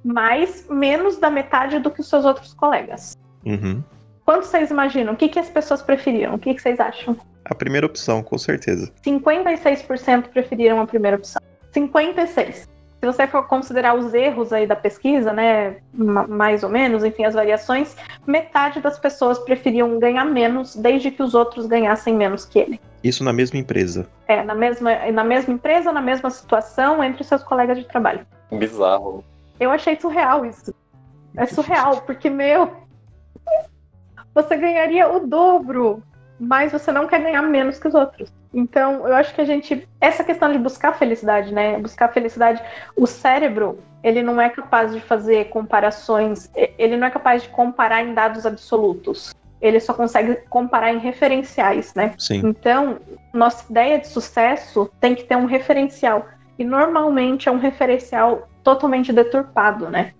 [0.05, 3.17] mas menos da metade do que os seus outros colegas.
[3.45, 3.83] Uhum.
[4.25, 5.15] Quanto vocês imaginam?
[5.15, 6.35] O que, que as pessoas preferiram?
[6.35, 7.17] O que, que vocês acham?
[7.45, 8.93] A primeira opção, com certeza.
[9.05, 11.41] 56% preferiram a primeira opção.
[11.73, 12.67] 56%
[13.01, 17.35] se você for considerar os erros aí da pesquisa, né, mais ou menos, enfim, as
[17.35, 17.95] variações,
[18.27, 22.81] metade das pessoas preferiam ganhar menos desde que os outros ganhassem menos que ele.
[23.05, 24.09] Isso na mesma empresa.
[24.27, 28.27] É, na mesma, na mesma empresa, na mesma situação, entre seus colegas de trabalho.
[28.51, 29.23] Bizarro.
[29.61, 30.75] Eu achei surreal isso.
[31.37, 32.73] É surreal, porque, meu,
[34.35, 36.03] você ganharia o dobro,
[36.39, 38.33] mas você não quer ganhar menos que os outros.
[38.53, 39.87] Então, eu acho que a gente.
[40.01, 41.79] Essa questão de buscar felicidade, né?
[41.79, 42.63] Buscar felicidade.
[42.97, 46.51] O cérebro, ele não é capaz de fazer comparações.
[46.55, 49.35] Ele não é capaz de comparar em dados absolutos.
[49.61, 52.15] Ele só consegue comparar em referenciais, né?
[52.19, 52.43] Sim.
[52.45, 52.99] Então,
[53.33, 56.27] nossa ideia de sucesso tem que ter um referencial.
[56.59, 60.13] E normalmente é um referencial totalmente deturpado, né?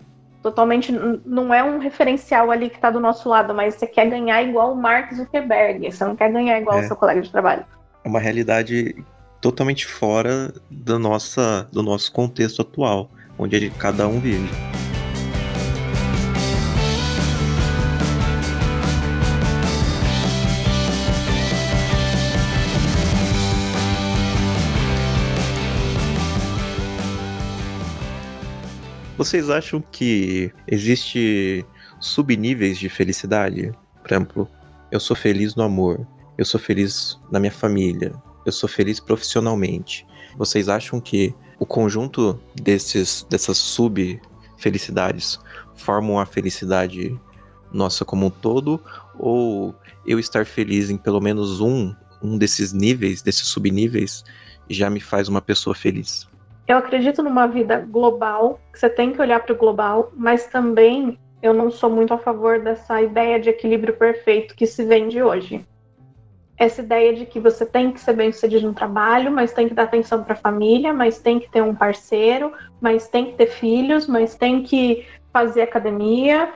[0.49, 0.91] Totalmente
[1.25, 4.73] não é um referencial ali que está do nosso lado, mas você quer ganhar igual
[4.73, 6.87] o Mark Zuckerberg, você não quer ganhar igual o é.
[6.87, 7.65] seu colega de trabalho
[8.07, 8.95] uma realidade
[9.41, 14.49] totalmente fora da nossa, do nosso contexto atual, onde cada um vive.
[29.17, 31.65] Vocês acham que existe
[31.99, 33.73] subníveis de felicidade?
[34.03, 34.47] Por exemplo,
[34.91, 36.05] eu sou feliz no amor,
[36.37, 38.13] eu sou feliz na minha família,
[38.45, 40.05] eu sou feliz profissionalmente.
[40.37, 45.39] Vocês acham que o conjunto desses, dessas sub-felicidades
[45.73, 47.19] formam a felicidade
[47.73, 48.79] nossa como um todo?
[49.17, 49.73] Ou
[50.05, 51.91] eu estar feliz em pelo menos um,
[52.21, 54.23] um desses níveis, desses subníveis,
[54.69, 56.27] já me faz uma pessoa feliz?
[56.67, 61.17] Eu acredito numa vida global, que você tem que olhar para o global, mas também
[61.41, 65.65] eu não sou muito a favor dessa ideia de equilíbrio perfeito que se vende hoje
[66.57, 69.75] essa ideia de que você tem que ser bem sucedido no trabalho, mas tem que
[69.75, 72.51] dar atenção para a família, mas tem que ter um parceiro,
[72.81, 76.51] mas tem que ter filhos, mas tem que fazer academia.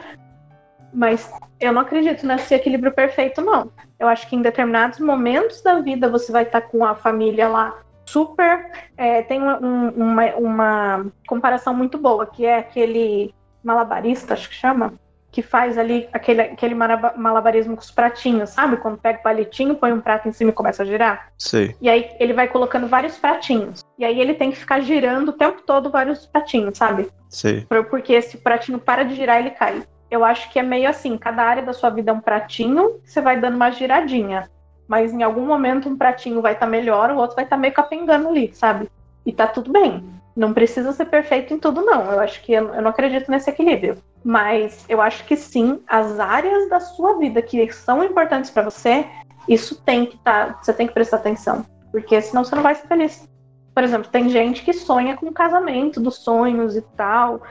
[0.92, 3.72] Mas eu não acredito nesse equilíbrio perfeito, não.
[4.00, 7.80] Eu acho que em determinados momentos da vida você vai estar com a família lá
[8.06, 8.72] super.
[8.98, 13.34] É, tem um, uma, uma comparação muito boa, que é aquele
[13.64, 14.94] malabarista, acho que chama,
[15.32, 18.78] que faz ali aquele, aquele malabarismo com os pratinhos, sabe?
[18.78, 21.32] Quando pega o palitinho, põe um prato em cima e começa a girar.
[21.38, 21.74] Sim.
[21.80, 23.86] E aí ele vai colocando vários pratinhos.
[23.98, 27.10] E aí ele tem que ficar girando o tempo todo vários pratinhos, sabe?
[27.30, 27.66] Sim.
[27.90, 29.84] Porque se o pratinho para de girar, ele cai.
[30.10, 33.22] Eu acho que é meio assim, cada área da sua vida é um pratinho, você
[33.22, 34.50] vai dando uma giradinha.
[34.92, 37.62] Mas em algum momento um pratinho vai estar tá melhor, o outro vai estar tá
[37.62, 38.92] meio capengando ali, sabe?
[39.26, 40.04] E tá tudo bem.
[40.36, 42.12] Não precisa ser perfeito em tudo, não.
[42.12, 43.96] Eu acho que eu, não acredito nesse equilíbrio.
[44.22, 49.06] Mas eu acho que sim, as áreas da sua vida que são importantes para você,
[49.48, 50.56] isso tem que estar.
[50.56, 51.66] Tá, você tem que prestar atenção.
[51.90, 53.30] Porque senão você não vai ser feliz.
[53.74, 57.42] Por exemplo, tem gente que sonha com o casamento dos sonhos e tal.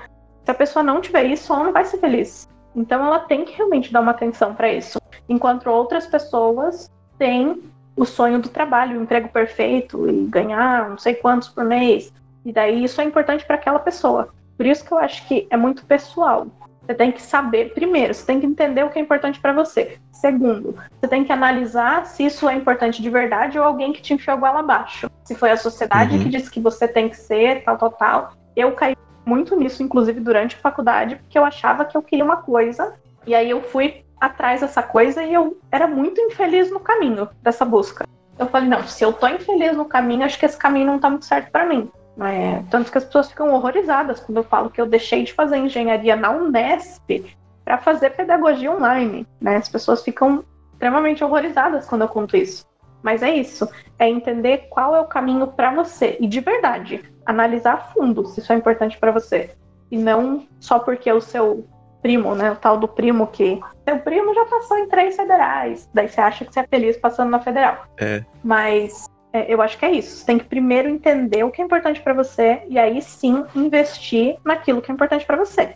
[0.44, 2.46] Se a pessoa não tiver isso, ela não vai ser feliz.
[2.76, 5.00] Então ela tem que realmente dar uma atenção para isso.
[5.26, 7.62] Enquanto outras pessoas têm
[7.94, 12.10] o sonho do trabalho, o emprego perfeito e ganhar não sei quantos por mês.
[12.44, 14.30] E daí isso é importante para aquela pessoa.
[14.56, 16.46] Por isso que eu acho que é muito pessoal.
[16.82, 19.98] Você tem que saber, primeiro, você tem que entender o que é importante para você.
[20.10, 24.14] Segundo, você tem que analisar se isso é importante de verdade ou alguém que te
[24.14, 25.10] enfiou a goela abaixo.
[25.22, 26.22] Se foi a sociedade uhum.
[26.22, 28.32] que disse que você tem que ser, tal, tal, tal.
[28.56, 28.96] Eu caí
[29.26, 32.94] muito nisso, inclusive durante a faculdade, porque eu achava que eu queria uma coisa,
[33.26, 37.64] e aí eu fui atrás dessa coisa e eu era muito infeliz no caminho dessa
[37.64, 38.06] busca.
[38.38, 41.10] Eu falei, não, se eu tô infeliz no caminho, acho que esse caminho não tá
[41.10, 41.90] muito certo para mim.
[42.18, 45.56] É, tanto que as pessoas ficam horrorizadas quando eu falo que eu deixei de fazer
[45.56, 49.26] engenharia na Unesp para fazer pedagogia online.
[49.40, 49.56] Né?
[49.56, 52.66] As pessoas ficam extremamente horrorizadas quando eu conto isso.
[53.02, 53.66] Mas é isso,
[53.98, 58.40] é entender qual é o caminho para você e de verdade analisar a fundo se
[58.40, 59.54] isso é importante para você
[59.90, 61.66] e não só porque o seu
[62.02, 66.08] primo, né, o tal do primo que seu primo já passou em três federais, daí
[66.08, 67.86] você acha que você é feliz passando na federal.
[67.98, 68.24] É.
[68.42, 70.16] Mas é, eu acho que é isso.
[70.16, 74.36] Você tem que primeiro entender o que é importante para você e aí sim investir
[74.44, 75.74] naquilo que é importante para você.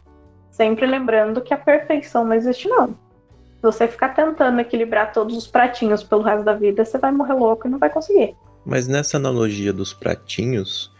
[0.51, 2.89] Sempre lembrando que a perfeição não existe, não.
[2.89, 7.35] Se você ficar tentando equilibrar todos os pratinhos pelo resto da vida, você vai morrer
[7.35, 8.37] louco e não vai conseguir.
[8.64, 10.93] Mas nessa analogia dos pratinhos,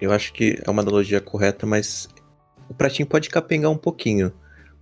[0.00, 2.08] eu acho que é uma analogia correta, mas
[2.68, 4.32] o pratinho pode capengar um pouquinho.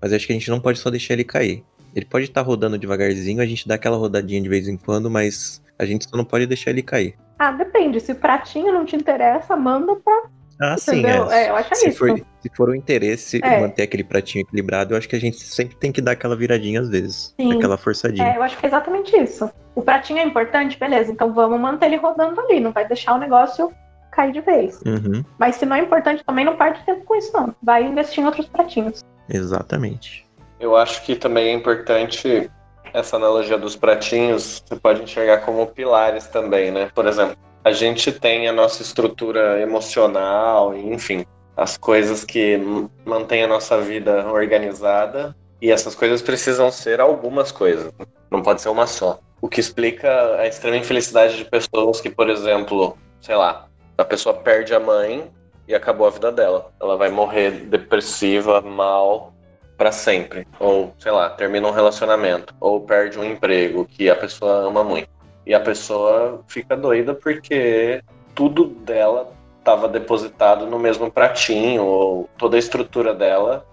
[0.07, 1.65] Mas acho que a gente não pode só deixar ele cair.
[1.93, 5.11] Ele pode estar tá rodando devagarzinho, a gente dá aquela rodadinha de vez em quando,
[5.11, 7.17] mas a gente só não pode deixar ele cair.
[7.37, 7.99] Ah, depende.
[7.99, 10.23] Se o pratinho não te interessa, manda pra.
[10.61, 11.27] Ah, Entendeu?
[11.27, 11.35] sim.
[11.35, 11.47] É.
[11.47, 11.51] é.
[11.51, 11.99] eu acho se isso.
[11.99, 13.61] For, se for o interesse é.
[13.61, 16.81] manter aquele pratinho equilibrado, eu acho que a gente sempre tem que dar aquela viradinha
[16.81, 17.35] às vezes.
[17.37, 17.57] Sim.
[17.57, 18.29] Aquela forçadinha.
[18.29, 19.51] É, eu acho que é exatamente isso.
[19.75, 21.11] O pratinho é importante, beleza.
[21.11, 22.61] Então vamos manter ele rodando ali.
[22.61, 23.73] Não vai deixar o negócio
[24.13, 24.81] cair de vez.
[24.87, 25.25] Uhum.
[25.37, 27.55] Mas se não é importante, também não perde tempo com isso, não.
[27.63, 29.05] Vai investir em outros pratinhos.
[29.29, 30.27] Exatamente.
[30.59, 32.51] Eu acho que também é importante
[32.93, 36.91] essa analogia dos pratinhos, você pode enxergar como pilares também, né?
[36.95, 42.59] Por exemplo, a gente tem a nossa estrutura emocional, enfim, as coisas que
[43.05, 47.93] mantêm a nossa vida organizada, e essas coisas precisam ser algumas coisas,
[48.31, 49.19] não pode ser uma só.
[49.41, 53.69] O que explica a extrema infelicidade de pessoas que, por exemplo, sei lá,
[53.99, 55.31] a pessoa perde a mãe
[55.67, 56.71] e acabou a vida dela.
[56.81, 59.33] Ela vai morrer depressiva, mal,
[59.77, 64.67] para sempre, ou sei lá, termina um relacionamento, ou perde um emprego que a pessoa
[64.67, 65.09] ama muito.
[65.45, 68.03] E a pessoa fica doida porque
[68.35, 73.67] tudo dela estava depositado no mesmo pratinho, ou toda a estrutura dela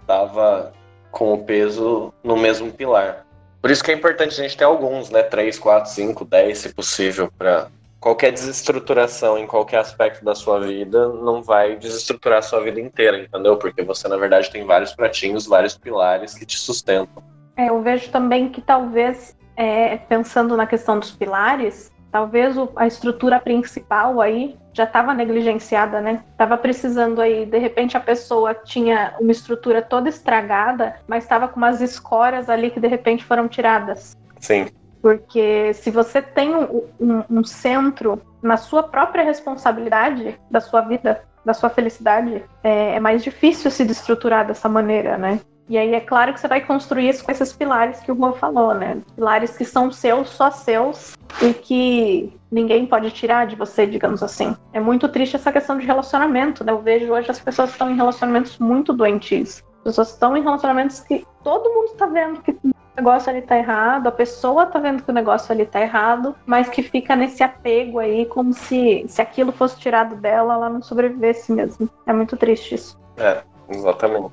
[0.00, 0.80] estava uh,
[1.10, 3.24] com o peso no mesmo pilar.
[3.60, 5.22] Por isso que é importante a gente ter alguns, né?
[5.22, 7.68] 3, 4, 5, 10, se possível, para
[8.00, 13.18] qualquer desestruturação em qualquer aspecto da sua vida não vai desestruturar a sua vida inteira,
[13.18, 13.56] entendeu?
[13.58, 17.22] Porque você, na verdade, tem vários pratinhos, vários pilares que te sustentam.
[17.56, 23.38] É, eu vejo também que talvez, é, pensando na questão dos pilares, talvez a estrutura
[23.38, 26.24] principal aí já estava negligenciada, né?
[26.38, 31.56] Tava precisando aí, de repente a pessoa tinha uma estrutura toda estragada, mas estava com
[31.56, 34.16] umas escoras ali que de repente foram tiradas.
[34.38, 34.68] Sim.
[35.02, 41.22] Porque se você tem um, um, um, centro na sua própria responsabilidade da sua vida,
[41.44, 45.40] da sua felicidade, é, é, mais difícil se destruturar dessa maneira, né?
[45.68, 48.32] E aí é claro que você vai construir isso com esses pilares que o Juan
[48.32, 49.00] falou, né?
[49.14, 54.56] Pilares que são seus, só seus, e que ninguém pode tirar de você, digamos assim.
[54.72, 56.72] É muito triste essa questão de relacionamento, né?
[56.72, 59.62] Eu vejo hoje as pessoas estão em relacionamentos muito doentios.
[59.78, 62.58] As pessoas estão em relacionamentos que todo mundo está vendo que
[63.00, 66.68] negócio ali tá errado, a pessoa tá vendo que o negócio ali tá errado, mas
[66.68, 71.50] que fica nesse apego aí, como se, se aquilo fosse tirado dela, ela não sobrevivesse
[71.50, 71.88] mesmo.
[72.06, 73.00] É muito triste isso.
[73.16, 74.30] É, exatamente.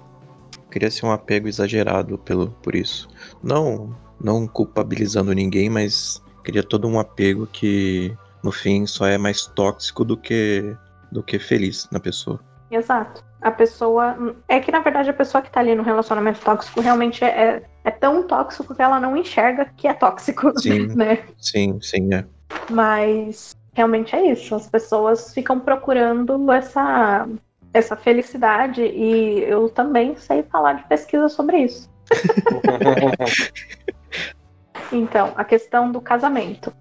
[0.69, 3.07] Queria ser um apego exagerado pelo, por isso.
[3.41, 9.45] Não, não culpabilizando ninguém, mas queria todo um apego que no fim só é mais
[9.45, 10.75] tóxico do que
[11.09, 12.37] do que feliz na pessoa.
[12.69, 13.23] Exato.
[13.41, 14.35] A pessoa.
[14.47, 17.63] É que na verdade a pessoa que tá ali no relacionamento tóxico realmente é, é,
[17.83, 20.51] é tão tóxico que ela não enxerga que é tóxico.
[20.59, 20.87] Sim.
[20.95, 21.23] Né?
[21.37, 22.25] Sim, sim, é.
[22.69, 24.55] Mas realmente é isso.
[24.55, 27.27] As pessoas ficam procurando essa,
[27.73, 31.89] essa felicidade e eu também sei falar de pesquisa sobre isso.
[34.91, 36.73] então, a questão do casamento.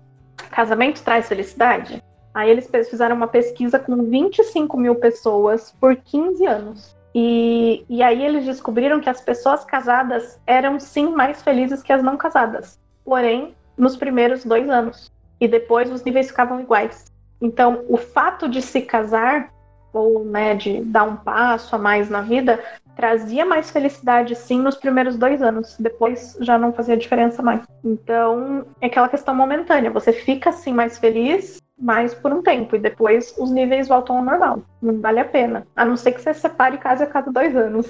[0.51, 2.03] Casamento traz felicidade?
[2.37, 6.95] Aí eles fizeram uma pesquisa com 25 mil pessoas por 15 anos.
[7.15, 12.03] E, e aí eles descobriram que as pessoas casadas eram sim mais felizes que as
[12.03, 12.79] não casadas.
[13.03, 15.11] Porém, nos primeiros dois anos.
[15.41, 17.11] E depois os níveis ficavam iguais.
[17.41, 19.51] Então, o fato de se casar,
[19.91, 22.63] ou né, de dar um passo a mais na vida,
[22.95, 25.75] trazia mais felicidade sim nos primeiros dois anos.
[25.81, 27.63] Depois já não fazia diferença mais.
[27.83, 29.91] Então, é aquela questão momentânea.
[29.91, 32.77] Você fica assim mais feliz, mas por um tempo.
[32.77, 34.63] E depois os níveis voltam ao normal.
[34.81, 35.67] Não vale a pena.
[35.77, 37.87] A não ser que você separe e case a cada dois anos.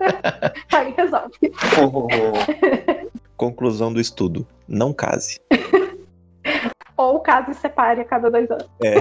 [0.72, 1.34] Aí resolve.
[3.36, 5.38] Conclusão do estudo: não case.
[6.96, 8.68] Ou case e separe a cada dois anos.
[8.82, 8.96] É.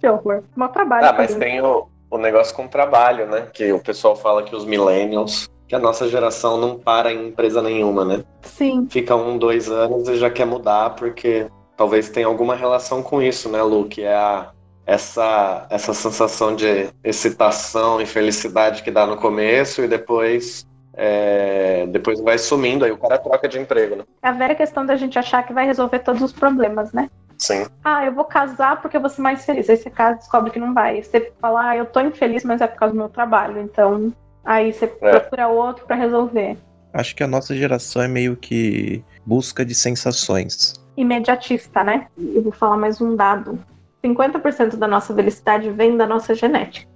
[0.00, 0.42] que horror.
[0.56, 1.06] Mal trabalho.
[1.06, 3.48] Ah, mas tem o, o negócio com o trabalho, né?
[3.52, 7.60] Que o pessoal fala que os millennials, que a nossa geração não para em empresa
[7.60, 8.24] nenhuma, né?
[8.40, 8.86] Sim.
[8.88, 11.46] Fica um, dois anos e já quer mudar, porque
[11.76, 13.86] talvez tenha alguma relação com isso, né, Lu?
[13.88, 14.50] Que é a,
[14.86, 20.66] essa, essa sensação de excitação e felicidade que dá no começo e depois
[20.96, 24.04] é, depois vai sumindo, aí o cara troca de emprego, né?
[24.22, 27.10] É a velha questão da gente achar que vai resolver todos os problemas, né?
[27.36, 27.66] Sim.
[27.84, 29.68] Ah, eu vou casar porque eu vou ser mais feliz.
[29.68, 31.02] Aí você casa e descobre que não vai.
[31.02, 33.60] Você fala, ah, eu tô infeliz, mas é por causa do meu trabalho.
[33.60, 34.12] Então,
[34.44, 35.18] aí você É.
[35.18, 36.56] procura outro pra resolver.
[36.92, 40.74] Acho que a nossa geração é meio que busca de sensações.
[40.96, 42.08] Imediatista, né?
[42.18, 43.58] Eu vou falar mais um dado.
[44.02, 46.90] 50% da nossa felicidade vem da nossa genética.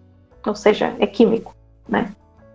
[0.47, 1.55] Ou seja, é químico,
[1.89, 2.13] né?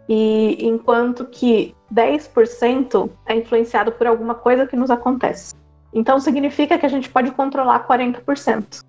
[0.08, 5.56] E enquanto que 10% é influenciado por alguma coisa que nos acontece.
[5.94, 8.84] Então significa que a gente pode controlar 40%.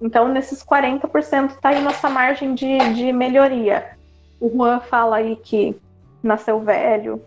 [0.00, 3.96] Então, nesses 40% está aí nossa margem de, de melhoria.
[4.38, 5.76] O Juan fala aí que
[6.22, 7.22] nasceu velho,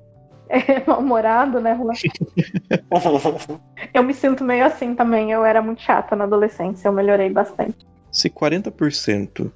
[0.49, 1.93] é mal-humorado, né, Juan?
[3.93, 5.31] Eu me sinto meio assim também.
[5.31, 7.87] Eu era muito chata na adolescência, eu melhorei bastante.
[8.11, 9.51] Se 40%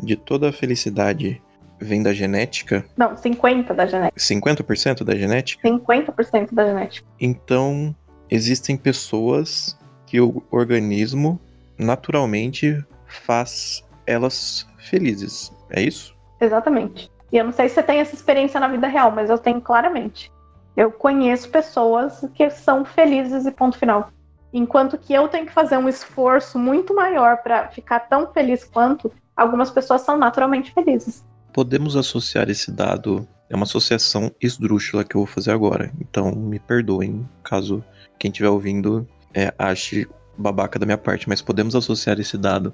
[0.00, 1.40] de toda a felicidade
[1.80, 4.18] vem da genética, Não, 50% da genética.
[4.18, 7.06] 50% da genética, 50% da genética.
[7.20, 7.94] então
[8.30, 11.38] existem pessoas que o organismo
[11.78, 15.52] naturalmente faz elas felizes.
[15.70, 16.16] É isso?
[16.40, 17.10] Exatamente.
[17.30, 19.60] E eu não sei se você tem essa experiência na vida real, mas eu tenho
[19.60, 20.32] claramente.
[20.78, 24.12] Eu conheço pessoas que são felizes e ponto final.
[24.52, 29.10] Enquanto que eu tenho que fazer um esforço muito maior para ficar tão feliz quanto,
[29.36, 31.24] algumas pessoas são naturalmente felizes.
[31.52, 33.26] Podemos associar esse dado.
[33.50, 35.92] É uma associação esdrúxula que eu vou fazer agora.
[36.00, 37.82] Então me perdoem caso
[38.16, 39.04] quem estiver ouvindo
[39.34, 40.06] é, ache
[40.36, 42.72] babaca da minha parte, mas podemos associar esse dado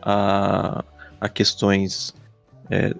[0.00, 0.84] a,
[1.20, 2.14] a questões.
[2.70, 2.94] é,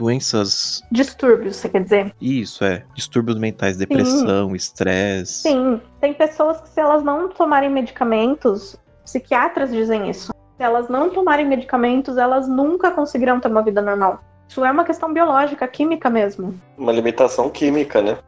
[0.00, 0.82] doenças.
[0.90, 2.14] Distúrbios, você quer dizer?
[2.20, 2.82] Isso, é.
[2.94, 5.42] Distúrbios mentais, depressão, estresse.
[5.42, 10.32] Sim, tem pessoas que se elas não tomarem medicamentos, psiquiatras dizem isso.
[10.56, 14.20] Se elas não tomarem medicamentos, elas nunca conseguirão ter uma vida normal.
[14.48, 16.58] Isso é uma questão biológica, química mesmo.
[16.78, 18.18] Uma limitação química, né?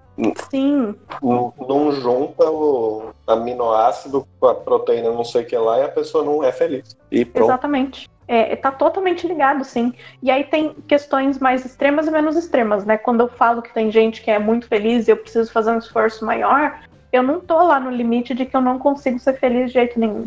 [0.50, 5.84] Sim, Não não junta o aminoácido com a proteína não sei o que lá e
[5.84, 6.96] a pessoa não é feliz.
[7.10, 7.48] E pronto.
[7.48, 8.11] exatamente.
[8.28, 9.92] É, tá totalmente ligado, sim.
[10.22, 12.96] E aí tem questões mais extremas e menos extremas, né?
[12.96, 15.78] Quando eu falo que tem gente que é muito feliz e eu preciso fazer um
[15.78, 16.80] esforço maior,
[17.12, 19.98] eu não tô lá no limite de que eu não consigo ser feliz de jeito
[19.98, 20.26] nenhum.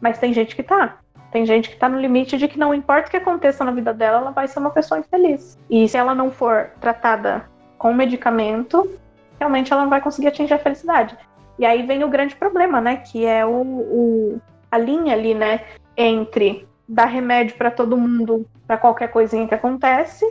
[0.00, 0.98] Mas tem gente que tá.
[1.30, 3.92] Tem gente que tá no limite de que não importa o que aconteça na vida
[3.92, 5.58] dela, ela vai ser uma pessoa infeliz.
[5.68, 7.44] E se ela não for tratada
[7.78, 8.90] com medicamento,
[9.38, 11.16] realmente ela não vai conseguir atingir a felicidade.
[11.58, 12.96] E aí vem o grande problema, né?
[12.96, 15.60] Que é o, o- a linha ali, né?
[15.96, 20.24] Entre dar remédio para todo mundo, para qualquer coisinha que acontece,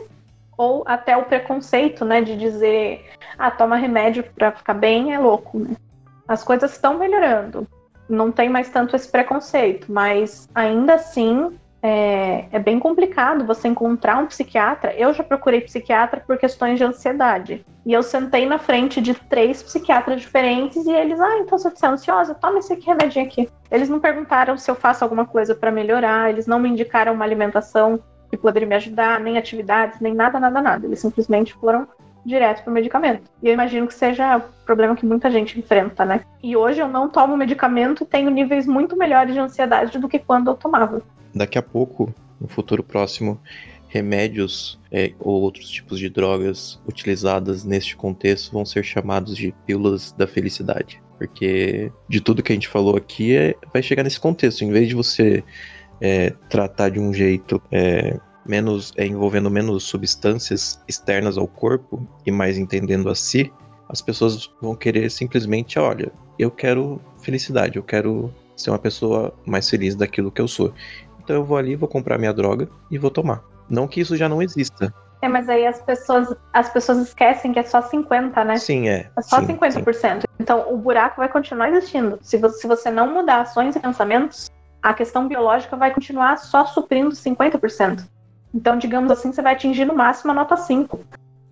[0.56, 2.22] ou até o preconceito, né?
[2.22, 3.04] De dizer,
[3.38, 5.76] ah, toma remédio para ficar bem, é louco, né?
[6.26, 7.66] As coisas estão melhorando.
[8.08, 14.18] Não tem mais tanto esse preconceito, mas ainda assim é, é bem complicado você encontrar
[14.18, 14.94] um psiquiatra.
[14.94, 17.64] Eu já procurei psiquiatra por questões de ansiedade.
[17.84, 21.86] E eu sentei na frente de três psiquiatras diferentes e eles, ah, então se você
[21.86, 23.48] é ansiosa, toma esse remedinho aqui.
[23.70, 27.24] Eles não perguntaram se eu faço alguma coisa para melhorar, eles não me indicaram uma
[27.24, 30.86] alimentação que poderia me ajudar, nem atividades, nem nada, nada, nada.
[30.86, 31.86] Eles simplesmente foram
[32.24, 33.30] direto pro medicamento.
[33.40, 36.22] E eu imagino que seja o problema que muita gente enfrenta, né?
[36.42, 40.18] E hoje eu não tomo medicamento e tenho níveis muito melhores de ansiedade do que
[40.18, 41.00] quando eu tomava.
[41.36, 43.38] Daqui a pouco, no futuro próximo,
[43.88, 50.12] remédios é, ou outros tipos de drogas utilizadas neste contexto vão ser chamados de pílulas
[50.12, 50.98] da felicidade.
[51.18, 54.64] Porque de tudo que a gente falou aqui é, vai chegar nesse contexto.
[54.64, 55.44] Em vez de você
[56.00, 62.30] é, tratar de um jeito é, menos é, envolvendo menos substâncias externas ao corpo e
[62.30, 63.52] mais entendendo a si,
[63.90, 69.68] as pessoas vão querer simplesmente, olha, eu quero felicidade, eu quero ser uma pessoa mais
[69.68, 70.72] feliz daquilo que eu sou.
[71.26, 73.42] Então eu vou ali, vou comprar minha droga e vou tomar.
[73.68, 74.94] Não que isso já não exista.
[75.20, 78.56] É, mas aí as pessoas, as pessoas esquecem que é só 50, né?
[78.58, 79.10] Sim, é.
[79.16, 80.20] É só sim, 50%.
[80.20, 80.26] Sim.
[80.38, 82.16] Então o buraco vai continuar existindo.
[82.22, 86.64] Se você, se você não mudar ações e pensamentos, a questão biológica vai continuar só
[86.64, 88.06] suprindo 50%.
[88.54, 91.00] Então, digamos assim, você vai atingir no máximo a nota 5.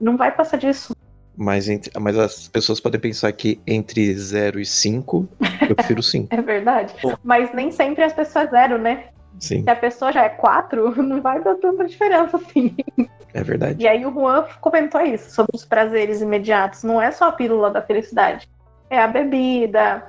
[0.00, 0.94] Não vai passar disso.
[1.36, 5.28] Mas, entre, mas as pessoas podem pensar que entre 0 e 5,
[5.68, 6.28] eu prefiro 5.
[6.32, 6.94] é verdade.
[7.24, 9.06] Mas nem sempre as pessoas é zero, né?
[9.38, 9.62] Sim.
[9.62, 12.74] Se a pessoa já é 4, não vai dar tanta diferença assim.
[13.32, 13.82] É verdade.
[13.82, 16.84] E aí o Juan comentou isso, sobre os prazeres imediatos.
[16.84, 18.48] Não é só a pílula da felicidade.
[18.88, 20.04] É a bebida,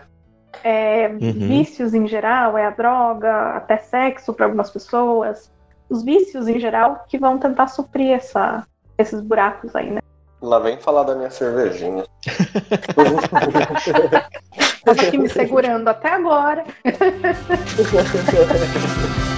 [0.63, 1.47] é uhum.
[1.47, 5.51] vícios em geral, é a droga, até sexo para algumas pessoas.
[5.89, 8.65] Os vícios em geral que vão tentar suprir essa,
[8.97, 10.01] esses buracos aí, né?
[10.45, 12.05] Lá vem falar da minha cervejinha.
[14.85, 16.63] Tava aqui me segurando até agora.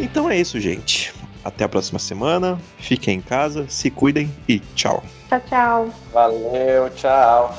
[0.00, 1.12] Então é isso, gente.
[1.44, 2.56] Até a próxima semana.
[2.78, 5.02] Fiquem em casa, se cuidem e tchau.
[5.28, 5.90] Tchau, tchau.
[6.12, 7.52] Valeu, tchau.